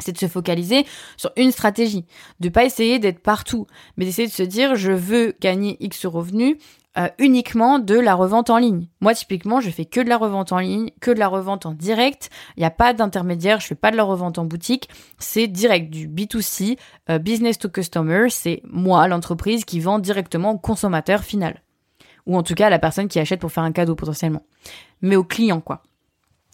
c'est 0.00 0.10
de 0.10 0.18
se 0.18 0.26
focaliser 0.26 0.84
sur 1.16 1.30
une 1.36 1.52
stratégie, 1.52 2.04
de 2.40 2.48
pas 2.48 2.64
essayer 2.64 2.98
d'être 2.98 3.20
partout, 3.20 3.68
mais 3.96 4.04
d'essayer 4.04 4.26
de 4.26 4.32
se 4.32 4.42
dire 4.42 4.74
je 4.74 4.90
veux 4.90 5.36
gagner 5.40 5.76
X 5.78 6.06
revenus 6.06 6.56
euh, 6.96 7.08
uniquement 7.18 7.78
de 7.78 7.98
la 7.98 8.14
revente 8.14 8.50
en 8.50 8.58
ligne. 8.58 8.88
Moi 9.00 9.14
typiquement, 9.14 9.60
je 9.60 9.70
fais 9.70 9.84
que 9.84 10.00
de 10.00 10.08
la 10.08 10.16
revente 10.16 10.52
en 10.52 10.58
ligne, 10.58 10.90
que 11.00 11.10
de 11.10 11.18
la 11.18 11.28
revente 11.28 11.66
en 11.66 11.72
direct. 11.72 12.30
Il 12.56 12.60
n'y 12.60 12.66
a 12.66 12.70
pas 12.70 12.92
d'intermédiaire, 12.92 13.60
je 13.60 13.66
fais 13.66 13.74
pas 13.74 13.90
de 13.90 13.96
la 13.96 14.04
revente 14.04 14.38
en 14.38 14.44
boutique. 14.44 14.88
C'est 15.18 15.48
direct 15.48 15.90
du 15.90 16.08
B2C, 16.08 16.78
euh, 17.10 17.18
business 17.18 17.58
to 17.58 17.68
customer. 17.68 18.30
C'est 18.30 18.62
moi, 18.64 19.08
l'entreprise, 19.08 19.64
qui 19.64 19.80
vend 19.80 19.98
directement 19.98 20.52
au 20.52 20.58
consommateur 20.58 21.24
final, 21.24 21.62
ou 22.26 22.36
en 22.36 22.42
tout 22.42 22.54
cas 22.54 22.68
à 22.68 22.70
la 22.70 22.78
personne 22.78 23.08
qui 23.08 23.18
achète 23.18 23.40
pour 23.40 23.50
faire 23.50 23.64
un 23.64 23.72
cadeau 23.72 23.96
potentiellement, 23.96 24.42
mais 25.02 25.16
au 25.16 25.24
client 25.24 25.60
quoi. 25.60 25.82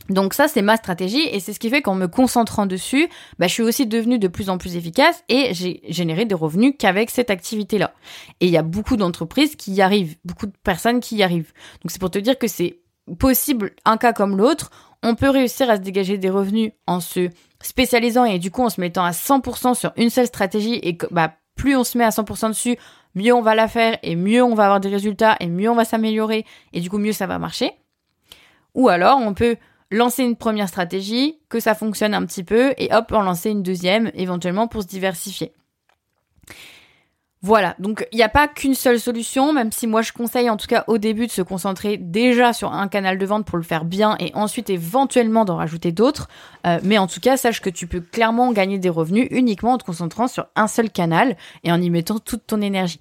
Donc 0.09 0.35
ça, 0.35 0.49
c'est 0.49 0.63
ma 0.63 0.77
stratégie 0.77 1.29
et 1.31 1.39
c'est 1.39 1.53
ce 1.53 1.61
qui 1.61 1.71
fait 1.71 1.83
qu'en 1.83 1.95
me 1.95 2.09
concentrant 2.09 2.67
dessus, 2.67 3.09
bah, 3.39 3.47
je 3.47 3.53
suis 3.53 3.63
aussi 3.63 3.87
devenue 3.87 4.19
de 4.19 4.27
plus 4.27 4.51
en 4.51 4.59
plus 4.59 4.77
efficace 4.77 5.23
et 5.29 5.55
j'ai 5.55 5.83
généré 5.89 6.25
des 6.25 6.35
revenus 6.35 6.75
qu'avec 6.79 7.11
cette 7.11 7.31
activité-là. 7.31 7.93
Et 8.41 8.47
il 8.47 8.53
y 8.53 8.57
a 8.57 8.63
beaucoup 8.63 8.97
d'entreprises 8.97 9.55
qui 9.55 9.73
y 9.73 9.83
arrivent, 9.83 10.17
beaucoup 10.25 10.47
de 10.47 10.53
personnes 10.65 11.01
qui 11.01 11.17
y 11.17 11.23
arrivent. 11.23 11.53
Donc 11.83 11.91
c'est 11.91 12.01
pour 12.01 12.11
te 12.11 12.19
dire 12.19 12.39
que 12.39 12.49
c'est 12.49 12.81
possible, 13.19 13.73
un 13.85 13.97
cas 13.97 14.13
comme 14.13 14.37
l'autre, 14.37 14.71
on 15.03 15.15
peut 15.15 15.31
réussir 15.31 15.71
à 15.71 15.77
se 15.77 15.81
dégager 15.81 16.19
des 16.19 16.31
revenus 16.31 16.73
en 16.87 17.01
se 17.01 17.31
spécialisant 17.63 18.25
et 18.25 18.39
du 18.39 18.51
coup 18.51 18.63
en 18.63 18.71
se 18.71 18.81
mettant 18.81 19.05
à 19.05 19.13
100% 19.13 19.75
sur 19.75 19.93
une 19.97 20.11
seule 20.11 20.27
stratégie 20.27 20.79
et 20.83 20.97
bah, 21.11 21.35
plus 21.55 21.77
on 21.77 21.85
se 21.85 21.97
met 21.99 22.05
à 22.05 22.11
100% 22.11 22.49
dessus, 22.49 22.77
mieux 23.15 23.35
on 23.35 23.43
va 23.43 23.55
la 23.55 23.69
faire 23.69 23.99
et 24.03 24.17
mieux 24.17 24.43
on 24.43 24.55
va 24.55 24.65
avoir 24.65 24.81
des 24.81 24.89
résultats 24.89 25.37
et 25.41 25.47
mieux 25.47 25.71
on 25.71 25.75
va 25.75 25.85
s'améliorer 25.85 26.45
et 26.73 26.81
du 26.81 26.91
coup 26.91 26.99
mieux 26.99 27.13
ça 27.13 27.27
va 27.27 27.39
marcher. 27.39 27.73
Ou 28.75 28.89
alors 28.89 29.19
on 29.21 29.35
peut 29.35 29.57
lancer 29.91 30.23
une 30.23 30.37
première 30.37 30.69
stratégie, 30.69 31.39
que 31.49 31.61
ça 31.61 31.75
fonctionne 31.75 32.15
un 32.15 32.25
petit 32.25 32.45
peu, 32.45 32.75
et 32.79 32.93
hop, 32.95 33.13
en 33.13 33.23
lancer 33.23 33.51
une 33.51 33.63
deuxième, 33.63 34.11
éventuellement 34.15 34.69
pour 34.69 34.83
se 34.83 34.89
diversifier. 34.89 35.53
Voilà, 37.43 37.75
donc 37.79 38.07
il 38.13 38.17
n'y 38.17 38.23
a 38.23 38.29
pas 38.29 38.49
qu'une 38.49 38.75
seule 38.75 39.01
solution, 39.01 39.55
même 39.55 39.73
si 39.73 39.87
moi 39.87 40.03
je 40.03 40.13
conseille 40.13 40.51
en 40.51 40.59
tout 40.59 40.67
cas 40.67 40.85
au 40.89 40.99
début 40.99 41.27
de 41.27 41.33
se 41.33 41.41
concentrer 41.41 41.97
déjà 41.97 42.53
sur 42.53 42.75
un 42.75 42.87
canal 42.87 43.17
de 43.17 43.25
vente 43.25 43.47
pour 43.47 43.57
le 43.57 43.65
faire 43.65 43.87
bien 43.87 44.17
et 44.21 44.31
ensuite 44.35 44.69
éventuellement 44.69 45.47
d'en 45.47 45.57
rajouter 45.57 45.91
d'autres. 45.91 46.29
Euh, 46.67 46.81
mais 46.83 46.99
en 46.99 47.07
tout 47.07 47.19
cas, 47.19 47.39
sache 47.39 47.63
que 47.63 47.71
tu 47.71 47.87
peux 47.87 48.03
clairement 48.03 48.53
gagner 48.53 48.79
des 48.79 48.91
revenus 48.91 49.27
uniquement 49.31 49.73
en 49.73 49.79
te 49.79 49.85
concentrant 49.85 50.29
sur 50.29 50.49
un 50.55 50.69
seul 50.69 50.91
canal 50.91 51.35
et 51.65 51.73
en 51.73 51.81
y 51.81 51.89
mettant 51.89 52.19
toute 52.19 52.47
ton 52.47 52.61
énergie. 52.61 53.01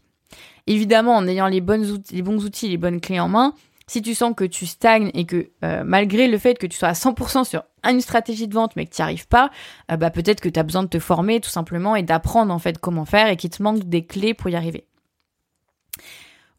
Évidemment, 0.68 1.18
en 1.18 1.28
ayant 1.28 1.48
les, 1.48 1.60
bonnes 1.60 2.02
les 2.12 2.22
bons 2.22 2.46
outils, 2.46 2.70
les 2.70 2.78
bonnes 2.78 3.02
clés 3.02 3.20
en 3.20 3.28
main, 3.28 3.54
si 3.90 4.04
tu 4.04 4.14
sens 4.14 4.36
que 4.36 4.44
tu 4.44 4.68
stagnes 4.68 5.10
et 5.16 5.26
que 5.26 5.50
euh, 5.64 5.84
malgré 5.84 6.28
le 6.28 6.38
fait 6.38 6.60
que 6.60 6.68
tu 6.68 6.78
sois 6.78 6.90
à 6.90 6.94
100% 6.94 7.44
sur 7.44 7.64
une 7.84 8.02
stratégie 8.02 8.48
de 8.48 8.54
vente 8.54 8.76
mais 8.76 8.86
que 8.86 8.94
tu 8.94 9.02
n'y 9.02 9.04
arrives 9.04 9.28
pas, 9.28 9.50
euh, 9.92 9.98
bah 9.98 10.12
peut-être 10.12 10.42
que 10.42 10.50
tu 10.50 10.60
as 10.60 10.64
besoin 10.64 10.84
de 10.84 10.90
te 10.90 11.00
former 11.00 11.40
tout 11.40 11.50
simplement 11.50 11.96
et 11.96 12.04
d'apprendre 12.04 12.54
en 12.54 12.60
fait 12.60 12.78
comment 12.78 13.06
faire 13.06 13.30
et 13.30 13.36
qu'il 13.36 13.50
te 13.50 13.64
manque 13.64 13.84
des 13.86 14.06
clés 14.06 14.36
pour 14.36 14.50
y 14.52 14.56
arriver. 14.56 14.86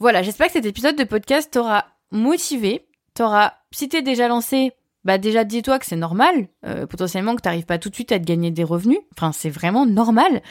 Voilà, 0.01 0.23
j'espère 0.23 0.49
que 0.49 0.55
cet 0.55 0.67
épisode 0.67 0.97
de 0.97 1.05
podcast 1.05 1.53
t'aura 1.53 1.87
motivé, 2.11 2.89
t'aura, 3.15 3.55
si 3.71 3.89
t'es 3.89 4.03
déjà 4.03 4.27
lancé, 4.27 4.73
bah 5.05 5.17
déjà 5.17 5.45
dis-toi 5.45 5.79
que 5.79 5.87
c'est 5.87 5.95
normal, 5.95 6.49
euh, 6.67 6.85
potentiellement 6.89 7.37
que 7.37 7.43
tu 7.43 7.49
n'arrives 7.49 7.67
pas 7.67 7.79
tout 7.79 7.91
de 7.91 7.95
suite 7.95 8.11
à 8.11 8.19
te 8.19 8.25
gagner 8.25 8.51
des 8.51 8.65
revenus, 8.65 8.99
enfin 9.17 9.31
c'est 9.31 9.51
vraiment 9.51 9.87
normal. 9.87 10.43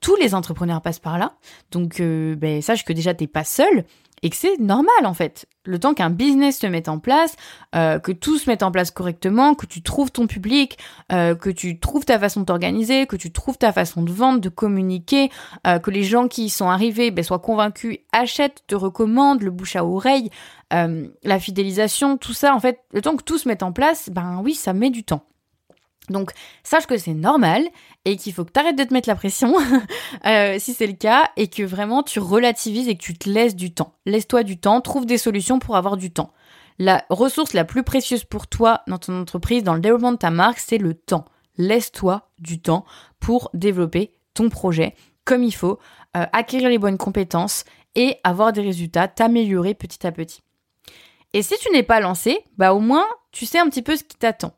tous 0.00 0.14
les 0.14 0.36
entrepreneurs 0.36 0.80
passent 0.80 1.00
par 1.00 1.18
là, 1.18 1.34
donc 1.72 2.00
ben, 2.00 2.62
sache 2.62 2.84
que 2.84 2.92
déjà 2.92 3.12
t'es 3.12 3.26
pas 3.26 3.42
seul 3.42 3.84
et 4.22 4.30
que 4.30 4.36
c'est 4.36 4.58
normal 4.58 5.04
en 5.04 5.14
fait. 5.14 5.46
Le 5.64 5.78
temps 5.78 5.94
qu'un 5.94 6.10
business 6.10 6.58
se 6.58 6.66
mette 6.66 6.88
en 6.88 6.98
place, 6.98 7.36
euh, 7.74 7.98
que 7.98 8.12
tout 8.12 8.38
se 8.38 8.48
mette 8.48 8.62
en 8.62 8.70
place 8.70 8.90
correctement, 8.90 9.54
que 9.54 9.66
tu 9.66 9.82
trouves 9.82 10.12
ton 10.12 10.26
public, 10.26 10.78
euh, 11.12 11.34
que 11.34 11.50
tu 11.50 11.80
trouves 11.80 12.04
ta 12.04 12.18
façon 12.18 12.40
de 12.40 12.46
t'organiser, 12.46 13.06
que 13.06 13.16
tu 13.16 13.32
trouves 13.32 13.58
ta 13.58 13.72
façon 13.72 14.02
de 14.02 14.12
vendre, 14.12 14.40
de 14.40 14.48
communiquer, 14.48 15.30
euh, 15.66 15.78
que 15.78 15.90
les 15.90 16.04
gens 16.04 16.28
qui 16.28 16.44
y 16.46 16.50
sont 16.50 16.68
arrivés 16.68 17.10
ben, 17.10 17.24
soient 17.24 17.40
convaincus, 17.40 17.98
achètent, 18.12 18.62
te 18.66 18.74
recommandent, 18.74 19.42
le 19.42 19.50
bouche 19.50 19.76
à 19.76 19.84
oreille, 19.84 20.30
la 20.70 21.38
fidélisation, 21.38 22.16
tout 22.16 22.32
ça 22.32 22.54
en 22.54 22.58
fait, 22.60 22.80
le 22.92 23.00
temps 23.00 23.16
que 23.16 23.22
tout 23.22 23.38
se 23.38 23.46
mette 23.46 23.62
en 23.62 23.72
place, 23.72 24.10
ben 24.10 24.40
oui, 24.42 24.54
ça 24.54 24.72
met 24.72 24.90
du 24.90 25.04
temps. 25.04 25.22
Donc, 26.08 26.32
sache 26.62 26.86
que 26.86 26.96
c'est 26.96 27.14
normal 27.14 27.62
et 28.04 28.16
qu'il 28.16 28.32
faut 28.32 28.44
que 28.44 28.52
tu 28.52 28.60
arrêtes 28.60 28.78
de 28.78 28.84
te 28.84 28.92
mettre 28.92 29.08
la 29.08 29.16
pression 29.16 29.54
euh, 30.26 30.56
si 30.58 30.74
c'est 30.74 30.86
le 30.86 30.92
cas 30.92 31.30
et 31.36 31.48
que 31.48 31.62
vraiment 31.62 32.02
tu 32.02 32.20
relativises 32.20 32.88
et 32.88 32.96
que 32.96 33.02
tu 33.02 33.16
te 33.16 33.28
laisses 33.28 33.56
du 33.56 33.72
temps. 33.72 33.94
Laisse-toi 34.06 34.42
du 34.42 34.58
temps, 34.58 34.80
trouve 34.80 35.06
des 35.06 35.18
solutions 35.18 35.58
pour 35.58 35.76
avoir 35.76 35.96
du 35.96 36.10
temps. 36.10 36.32
La 36.78 37.04
ressource 37.08 37.54
la 37.54 37.64
plus 37.64 37.82
précieuse 37.82 38.24
pour 38.24 38.46
toi 38.46 38.82
dans 38.86 38.98
ton 38.98 39.20
entreprise, 39.20 39.64
dans 39.64 39.74
le 39.74 39.80
développement 39.80 40.12
de 40.12 40.18
ta 40.18 40.30
marque, 40.30 40.58
c'est 40.58 40.78
le 40.78 40.94
temps. 40.94 41.24
Laisse-toi 41.56 42.28
du 42.38 42.60
temps 42.60 42.84
pour 43.18 43.50
développer 43.54 44.12
ton 44.34 44.50
projet 44.50 44.94
comme 45.26 45.42
il 45.42 45.54
faut, 45.54 45.78
euh, 46.16 46.24
acquérir 46.32 46.70
les 46.70 46.78
bonnes 46.78 46.96
compétences 46.96 47.64
et 47.94 48.16
avoir 48.24 48.54
des 48.54 48.62
résultats, 48.62 49.08
t'améliorer 49.08 49.74
petit 49.74 50.06
à 50.06 50.12
petit. 50.12 50.40
Et 51.34 51.42
si 51.42 51.54
tu 51.58 51.70
n'es 51.72 51.82
pas 51.82 52.00
lancé, 52.00 52.38
bah 52.56 52.72
au 52.72 52.80
moins 52.80 53.06
tu 53.32 53.44
sais 53.44 53.58
un 53.58 53.68
petit 53.68 53.82
peu 53.82 53.96
ce 53.96 54.04
qui 54.04 54.16
t'attend. 54.16 54.54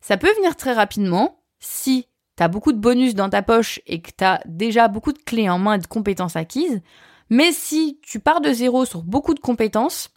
Ça 0.00 0.16
peut 0.16 0.32
venir 0.36 0.56
très 0.56 0.72
rapidement 0.72 1.40
si 1.58 2.06
tu 2.36 2.42
as 2.42 2.48
beaucoup 2.48 2.72
de 2.72 2.78
bonus 2.78 3.14
dans 3.14 3.28
ta 3.28 3.42
poche 3.42 3.80
et 3.86 4.00
que 4.00 4.10
tu 4.16 4.24
as 4.24 4.40
déjà 4.46 4.88
beaucoup 4.88 5.12
de 5.12 5.18
clés 5.18 5.50
en 5.50 5.58
main 5.58 5.74
et 5.74 5.78
de 5.78 5.86
compétences 5.86 6.36
acquises. 6.36 6.80
Mais 7.28 7.52
si 7.52 8.00
tu 8.02 8.18
pars 8.18 8.40
de 8.40 8.52
zéro 8.52 8.84
sur 8.84 9.02
beaucoup 9.02 9.34
de 9.34 9.40
compétences, 9.40 10.10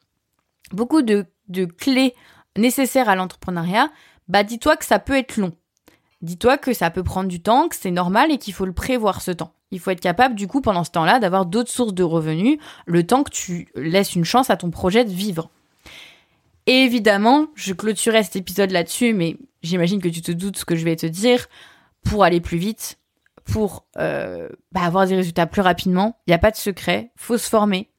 beaucoup 0.71 1.01
de, 1.01 1.25
clés 1.77 2.15
nécessaires 2.57 3.09
à 3.09 3.15
l'entrepreneuriat, 3.15 3.91
bah 4.27 4.43
dis-toi 4.43 4.77
que 4.77 4.85
ça 4.85 4.99
peut 4.99 5.17
être 5.17 5.37
long. 5.37 5.53
Dis-toi 6.21 6.57
que 6.57 6.73
ça 6.73 6.89
peut 6.89 7.03
prendre 7.03 7.27
du 7.27 7.41
temps, 7.41 7.67
que 7.67 7.75
c'est 7.75 7.91
normal 7.91 8.31
et 8.31 8.37
qu'il 8.37 8.53
faut 8.53 8.65
le 8.65 8.73
prévoir 8.73 9.21
ce 9.21 9.31
temps. 9.31 9.53
Il 9.71 9.79
faut 9.79 9.91
être 9.91 9.99
capable, 9.99 10.35
du 10.35 10.47
coup, 10.47 10.61
pendant 10.61 10.83
ce 10.83 10.91
temps-là, 10.91 11.19
d'avoir 11.19 11.45
d'autres 11.45 11.71
sources 11.71 11.93
de 11.93 12.03
revenus, 12.03 12.59
le 12.85 13.05
temps 13.05 13.23
que 13.23 13.31
tu 13.31 13.67
laisses 13.75 14.15
une 14.15 14.23
chance 14.23 14.49
à 14.49 14.55
ton 14.55 14.71
projet 14.71 15.03
de 15.03 15.09
vivre. 15.09 15.49
Et 16.65 16.83
évidemment, 16.83 17.47
je 17.55 17.73
clôturerai 17.73 18.23
cet 18.23 18.35
épisode 18.35 18.71
là-dessus, 18.71 19.13
mais 19.13 19.37
j'imagine 19.61 20.01
que 20.01 20.07
tu 20.07 20.21
te 20.21 20.31
doutes 20.31 20.57
ce 20.57 20.65
que 20.65 20.75
je 20.75 20.85
vais 20.85 20.95
te 20.95 21.05
dire. 21.05 21.47
Pour 22.03 22.23
aller 22.23 22.41
plus 22.41 22.57
vite, 22.57 22.99
pour 23.45 23.85
euh, 23.97 24.49
bah, 24.71 24.81
avoir 24.81 25.07
des 25.07 25.15
résultats 25.15 25.45
plus 25.45 25.61
rapidement, 25.61 26.17
il 26.27 26.31
n'y 26.31 26.35
a 26.35 26.39
pas 26.39 26.51
de 26.51 26.57
secret, 26.57 27.11
faut 27.15 27.37
se 27.37 27.49
former. 27.49 27.89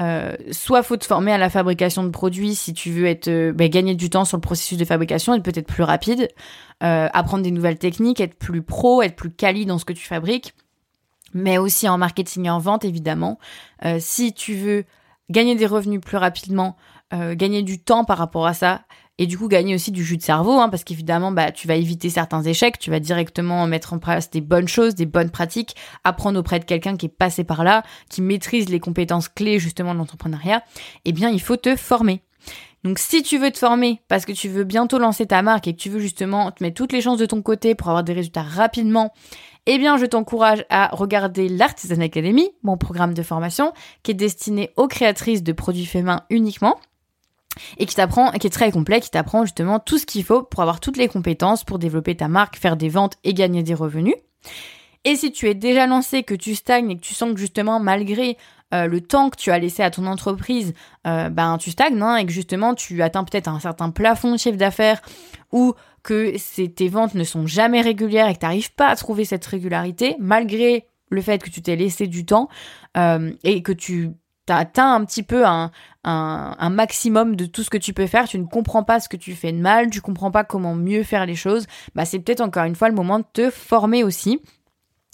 Euh, 0.00 0.36
soit 0.52 0.84
faut 0.84 0.96
te 0.96 1.04
former 1.04 1.32
à 1.32 1.38
la 1.38 1.50
fabrication 1.50 2.04
de 2.04 2.10
produits 2.10 2.54
si 2.54 2.72
tu 2.72 2.92
veux 2.92 3.06
être 3.06 3.26
euh, 3.26 3.52
bah, 3.52 3.66
gagner 3.66 3.96
du 3.96 4.10
temps 4.10 4.24
sur 4.24 4.36
le 4.36 4.40
processus 4.40 4.78
de 4.78 4.84
fabrication, 4.84 5.34
être 5.34 5.42
peut-être 5.42 5.66
plus 5.66 5.82
rapide, 5.82 6.28
euh, 6.84 7.08
apprendre 7.12 7.42
des 7.42 7.50
nouvelles 7.50 7.78
techniques, 7.78 8.20
être 8.20 8.38
plus 8.38 8.62
pro, 8.62 9.02
être 9.02 9.16
plus 9.16 9.32
quali 9.32 9.66
dans 9.66 9.76
ce 9.76 9.84
que 9.84 9.92
tu 9.92 10.06
fabriques, 10.06 10.54
mais 11.34 11.58
aussi 11.58 11.88
en 11.88 11.98
marketing 11.98 12.46
et 12.46 12.50
en 12.50 12.60
vente 12.60 12.84
évidemment. 12.84 13.38
si 13.98 14.32
tu 14.32 14.54
veux 14.54 14.84
gagner 15.30 15.56
des 15.56 15.66
revenus 15.66 16.00
plus 16.00 16.16
rapidement, 16.16 16.76
euh, 17.12 17.34
gagner 17.34 17.62
du 17.62 17.80
temps 17.80 18.04
par 18.04 18.18
rapport 18.18 18.46
à 18.46 18.54
ça 18.54 18.82
et 19.18 19.26
du 19.26 19.36
coup 19.36 19.48
gagner 19.48 19.74
aussi 19.74 19.90
du 19.90 20.04
jus 20.04 20.16
de 20.16 20.22
cerveau 20.22 20.52
hein, 20.60 20.68
parce 20.68 20.84
qu'évidemment 20.84 21.32
bah 21.32 21.50
tu 21.50 21.66
vas 21.66 21.74
éviter 21.74 22.08
certains 22.10 22.42
échecs, 22.42 22.78
tu 22.78 22.90
vas 22.90 23.00
directement 23.00 23.66
mettre 23.66 23.92
en 23.92 23.98
place 23.98 24.30
des 24.30 24.40
bonnes 24.40 24.68
choses, 24.68 24.94
des 24.94 25.06
bonnes 25.06 25.30
pratiques, 25.30 25.74
apprendre 26.04 26.38
auprès 26.38 26.58
de 26.58 26.64
quelqu'un 26.64 26.96
qui 26.96 27.06
est 27.06 27.08
passé 27.08 27.44
par 27.44 27.64
là, 27.64 27.82
qui 28.08 28.22
maîtrise 28.22 28.68
les 28.68 28.80
compétences 28.80 29.28
clés 29.28 29.58
justement 29.58 29.92
de 29.92 29.98
l'entrepreneuriat, 29.98 30.62
eh 31.04 31.12
bien 31.12 31.30
il 31.30 31.40
faut 31.40 31.56
te 31.56 31.76
former. 31.76 32.22
Donc 32.84 33.00
si 33.00 33.24
tu 33.24 33.38
veux 33.38 33.50
te 33.50 33.58
former 33.58 34.00
parce 34.06 34.24
que 34.24 34.32
tu 34.32 34.48
veux 34.48 34.64
bientôt 34.64 34.98
lancer 34.98 35.26
ta 35.26 35.42
marque 35.42 35.66
et 35.66 35.72
que 35.74 35.80
tu 35.80 35.90
veux 35.90 35.98
justement 35.98 36.52
te 36.52 36.62
mettre 36.62 36.76
toutes 36.76 36.92
les 36.92 37.00
chances 37.00 37.18
de 37.18 37.26
ton 37.26 37.42
côté 37.42 37.74
pour 37.74 37.88
avoir 37.88 38.04
des 38.04 38.12
résultats 38.12 38.42
rapidement, 38.42 39.12
eh 39.66 39.78
bien 39.78 39.96
je 39.96 40.06
t'encourage 40.06 40.64
à 40.70 40.88
regarder 40.92 41.48
l'Artisan 41.48 42.00
Academy, 42.00 42.50
mon 42.62 42.76
programme 42.76 43.14
de 43.14 43.22
formation 43.22 43.72
qui 44.04 44.12
est 44.12 44.14
destiné 44.14 44.70
aux 44.76 44.86
créatrices 44.86 45.42
de 45.42 45.52
produits 45.52 45.86
faits 45.86 46.04
main 46.04 46.22
uniquement 46.30 46.78
et 47.78 47.86
qui 47.86 47.94
t'apprend, 47.94 48.30
qui 48.32 48.46
est 48.46 48.50
très 48.50 48.70
complet, 48.70 49.00
qui 49.00 49.10
t'apprend 49.10 49.44
justement 49.44 49.78
tout 49.78 49.98
ce 49.98 50.06
qu'il 50.06 50.24
faut 50.24 50.42
pour 50.42 50.60
avoir 50.60 50.80
toutes 50.80 50.96
les 50.96 51.08
compétences 51.08 51.64
pour 51.64 51.78
développer 51.78 52.16
ta 52.16 52.28
marque, 52.28 52.56
faire 52.56 52.76
des 52.76 52.88
ventes 52.88 53.16
et 53.24 53.34
gagner 53.34 53.62
des 53.62 53.74
revenus. 53.74 54.16
Et 55.04 55.16
si 55.16 55.32
tu 55.32 55.48
es 55.48 55.54
déjà 55.54 55.86
lancé, 55.86 56.22
que 56.22 56.34
tu 56.34 56.54
stagnes 56.54 56.90
et 56.90 56.96
que 56.96 57.02
tu 57.02 57.14
sens 57.14 57.32
que 57.32 57.38
justement 57.38 57.80
malgré 57.80 58.36
euh, 58.74 58.86
le 58.86 59.00
temps 59.00 59.30
que 59.30 59.36
tu 59.36 59.50
as 59.50 59.58
laissé 59.58 59.82
à 59.82 59.90
ton 59.90 60.06
entreprise, 60.06 60.74
euh, 61.06 61.30
ben 61.30 61.56
tu 61.58 61.70
stagnes 61.70 62.02
hein, 62.02 62.16
et 62.16 62.26
que 62.26 62.32
justement 62.32 62.74
tu 62.74 63.00
atteins 63.02 63.24
peut-être 63.24 63.48
un 63.48 63.60
certain 63.60 63.90
plafond 63.90 64.32
de 64.32 64.36
chiffre 64.36 64.58
d'affaires 64.58 65.00
ou 65.52 65.74
que 66.02 66.36
tes 66.66 66.88
ventes 66.88 67.14
ne 67.14 67.24
sont 67.24 67.46
jamais 67.46 67.80
régulières 67.80 68.28
et 68.28 68.34
que 68.34 68.40
tu 68.40 68.44
n'arrives 68.44 68.74
pas 68.74 68.88
à 68.88 68.96
trouver 68.96 69.24
cette 69.24 69.46
régularité 69.46 70.16
malgré 70.18 70.86
le 71.10 71.22
fait 71.22 71.42
que 71.42 71.50
tu 71.50 71.62
t'es 71.62 71.76
laissé 71.76 72.06
du 72.06 72.26
temps 72.26 72.48
euh, 72.96 73.32
et 73.44 73.62
que 73.62 73.72
tu 73.72 74.10
tu 74.48 74.52
atteint 74.52 74.94
un 74.94 75.04
petit 75.04 75.22
peu 75.22 75.46
un, 75.46 75.70
un, 76.04 76.70
maximum 76.70 77.36
de 77.36 77.46
tout 77.46 77.62
ce 77.62 77.70
que 77.70 77.78
tu 77.78 77.92
peux 77.92 78.06
faire, 78.06 78.26
tu 78.26 78.38
ne 78.38 78.46
comprends 78.46 78.82
pas 78.82 79.00
ce 79.00 79.08
que 79.08 79.16
tu 79.16 79.34
fais 79.34 79.52
de 79.52 79.58
mal, 79.58 79.90
tu 79.90 80.00
comprends 80.00 80.30
pas 80.30 80.44
comment 80.44 80.74
mieux 80.74 81.02
faire 81.02 81.26
les 81.26 81.34
choses, 81.34 81.66
bah 81.94 82.04
c'est 82.04 82.18
peut-être 82.18 82.40
encore 82.40 82.64
une 82.64 82.74
fois 82.74 82.88
le 82.88 82.94
moment 82.94 83.18
de 83.18 83.26
te 83.32 83.50
former 83.50 84.04
aussi. 84.04 84.40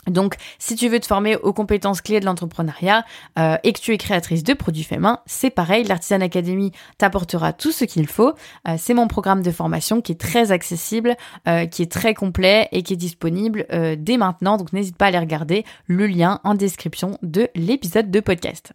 Donc, 0.07 0.37
si 0.59 0.77
tu 0.77 0.89
veux 0.89 1.01
te 1.01 1.07
former 1.07 1.37
aux 1.37 1.53
compétences 1.53 2.01
clés 2.01 2.21
de 2.21 2.27
l'entrepreneuriat 2.27 3.05
euh, 3.39 3.57
et 3.63 3.73
que 3.73 3.81
tu 3.81 3.93
es 3.93 3.99
créatrice 3.99 4.43
de 4.43 4.53
produits 4.53 4.83
faits 4.83 5.01
main, 5.01 5.21
c'est 5.27 5.51
pareil. 5.51 5.85
L'Artisan 5.85 6.21
Academy 6.21 6.73
t'apportera 6.99 7.53
tout 7.53 7.73
ce 7.73 7.85
qu'il 7.85 8.07
faut. 8.07 8.35
Euh, 8.69 8.75
c'est 8.79 8.95
mon 8.95 9.09
programme 9.09 9.43
de 9.43 9.51
formation 9.51 10.01
qui 10.01 10.13
est 10.13 10.21
très 10.21 10.53
accessible, 10.53 11.17
euh, 11.49 11.67
qui 11.67 11.83
est 11.83 11.91
très 11.91 12.15
complet 12.15 12.69
et 12.73 12.83
qui 12.83 12.93
est 12.93 12.97
disponible 12.97 13.67
dès 13.99 14.17
maintenant. 14.17 14.57
Donc, 14.57 14.73
n'hésite 14.73 14.97
pas 14.97 15.07
à 15.07 15.09
aller 15.09 15.19
regarder 15.19 15.65
le 15.87 16.07
lien 16.07 16.41
en 16.45 16.55
description 16.55 17.19
de 17.23 17.49
l'épisode 17.55 18.11
de 18.11 18.21
podcast. 18.21 18.75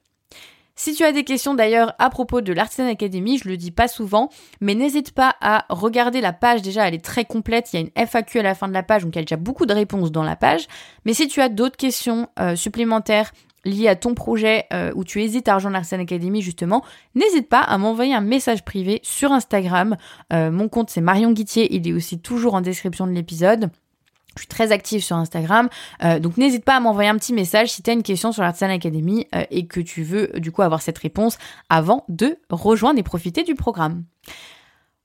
Si 0.79 0.93
tu 0.93 1.03
as 1.03 1.11
des 1.11 1.25
questions 1.25 1.55
d'ailleurs 1.55 1.93
à 1.99 2.09
propos 2.09 2.39
de 2.39 2.53
l'Artisan 2.53 2.87
Academy, 2.87 3.37
je 3.37 3.49
le 3.49 3.57
dis 3.57 3.69
pas 3.69 3.89
souvent, 3.89 4.29
mais 4.61 4.75
n'hésite 4.75 5.11
pas 5.11 5.35
à 5.41 5.65
regarder 5.67 6.21
la 6.21 6.31
page. 6.31 6.61
Déjà, 6.61 6.87
elle 6.87 6.93
est 6.93 7.03
très 7.03 7.25
complète. 7.25 7.73
Il 7.73 7.75
y 7.75 7.79
a 7.79 7.81
une 7.81 8.07
FAQ 8.07 8.39
à 8.39 8.43
la 8.43 8.55
fin 8.55 8.69
de 8.69 8.73
la 8.73 8.81
page, 8.81 9.03
donc 9.03 9.13
il 9.13 9.17
y 9.17 9.19
a 9.19 9.23
déjà 9.23 9.35
beaucoup 9.35 9.65
de 9.65 9.73
réponses 9.73 10.09
dans 10.09 10.23
la 10.23 10.37
page. 10.37 10.67
Mais 11.03 11.13
si 11.13 11.27
tu 11.27 11.41
as 11.41 11.49
d'autres 11.49 11.75
questions 11.75 12.29
euh, 12.39 12.55
supplémentaires 12.55 13.33
liées 13.65 13.89
à 13.89 13.97
ton 13.97 14.13
projet 14.13 14.67
euh, 14.71 14.93
où 14.95 15.03
tu 15.03 15.21
hésites 15.21 15.49
à 15.49 15.55
rejoindre 15.55 15.73
l'Artisan 15.73 15.99
Academy 15.99 16.41
justement, 16.41 16.81
n'hésite 17.13 17.49
pas 17.49 17.59
à 17.59 17.77
m'envoyer 17.77 18.13
un 18.13 18.21
message 18.21 18.63
privé 18.63 19.01
sur 19.03 19.33
Instagram. 19.33 19.97
Euh, 20.31 20.49
mon 20.49 20.69
compte 20.69 20.89
c'est 20.89 21.01
Marion 21.01 21.33
Guittier, 21.33 21.75
il 21.75 21.89
est 21.89 21.91
aussi 21.91 22.21
toujours 22.21 22.53
en 22.53 22.61
description 22.61 23.05
de 23.05 23.11
l'épisode. 23.11 23.69
Je 24.39 24.43
suis 24.43 24.47
très 24.47 24.71
active 24.71 25.03
sur 25.03 25.17
Instagram, 25.17 25.67
euh, 26.03 26.19
donc 26.19 26.37
n'hésite 26.37 26.63
pas 26.63 26.77
à 26.77 26.79
m'envoyer 26.79 27.09
un 27.09 27.17
petit 27.17 27.33
message 27.33 27.73
si 27.73 27.83
tu 27.83 27.89
as 27.89 27.93
une 27.93 28.03
question 28.03 28.31
sur 28.31 28.41
l'Artisan 28.41 28.69
Academy 28.69 29.27
euh, 29.35 29.43
et 29.51 29.67
que 29.67 29.81
tu 29.81 30.01
veux 30.01 30.27
du 30.39 30.53
coup 30.53 30.61
avoir 30.61 30.81
cette 30.81 30.97
réponse 30.97 31.37
avant 31.69 32.05
de 32.07 32.37
rejoindre 32.49 32.99
et 32.99 33.03
profiter 33.03 33.43
du 33.43 33.53
programme. 33.53 34.05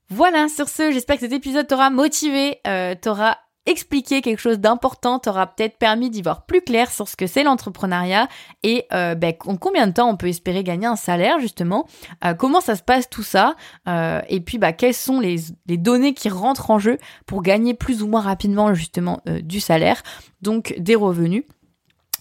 Voilà, 0.09 0.47
sur 0.47 0.69
ce, 0.69 0.91
j'espère 0.91 1.17
que 1.17 1.23
cet 1.23 1.33
épisode 1.33 1.67
t'aura 1.67 1.89
motivé, 1.89 2.59
euh, 2.65 2.95
t'aura 2.95 3.39
expliquer 3.65 4.21
quelque 4.21 4.39
chose 4.39 4.59
d'important 4.59 5.19
t'aura 5.19 5.47
peut-être 5.47 5.77
permis 5.77 6.09
d'y 6.09 6.21
voir 6.21 6.45
plus 6.45 6.61
clair 6.61 6.91
sur 6.91 7.07
ce 7.07 7.15
que 7.15 7.27
c'est 7.27 7.43
l'entrepreneuriat 7.43 8.27
et 8.63 8.85
euh, 8.93 9.15
ben, 9.15 9.33
en 9.45 9.57
combien 9.57 9.87
de 9.87 9.93
temps 9.93 10.09
on 10.09 10.17
peut 10.17 10.27
espérer 10.27 10.63
gagner 10.63 10.85
un 10.85 10.95
salaire 10.95 11.39
justement, 11.39 11.87
euh, 12.23 12.33
comment 12.33 12.61
ça 12.61 12.75
se 12.75 12.83
passe 12.83 13.09
tout 13.09 13.23
ça? 13.23 13.55
Euh, 13.87 14.21
et 14.29 14.39
puis 14.39 14.57
bah, 14.57 14.73
quelles 14.73 14.93
sont 14.93 15.19
les, 15.19 15.37
les, 15.65 15.77
données 15.77 16.13
qui 16.13 16.29
rentrent 16.29 16.71
en 16.71 16.79
jeu 16.79 16.97
pour 17.25 17.41
gagner 17.41 17.73
plus 17.73 18.03
ou 18.03 18.07
moins 18.07 18.21
rapidement 18.21 18.73
justement 18.73 19.21
du 19.25 19.59
salaire, 19.59 20.01
donc 20.41 20.75
des 20.77 20.95
revenus. 20.95 21.43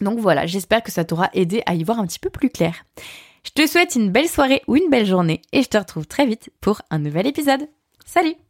Donc 0.01 0.19
voilà, 0.19 0.47
j'espère 0.47 0.83
que 0.83 0.91
ça 0.91 1.05
t'aura 1.05 1.31
aidé 1.35 1.63
à 1.67 1.75
y 1.75 1.85
voir 1.85 1.99
un 1.99 2.07
petit 2.07 2.19
peu 2.19 2.31
plus 2.31 2.51
clair. 2.51 2.85
Je 3.45 3.51
te 3.51 3.67
souhaite 3.67 3.95
une 3.95 4.11
belle 4.11 4.29
soirée 4.29 4.63
ou 4.67 4.77
une 4.77 4.91
belle 4.91 5.07
journée 5.07 5.43
et 5.53 5.63
je 5.63 5.69
te 5.69 5.79
retrouve 5.79 6.07
très 6.07 6.27
vite 6.27 6.51
pour 6.61 6.83
un 6.91 6.99
nouvel 6.99 7.27
épisode. 7.27 7.69
Salut 8.05 8.44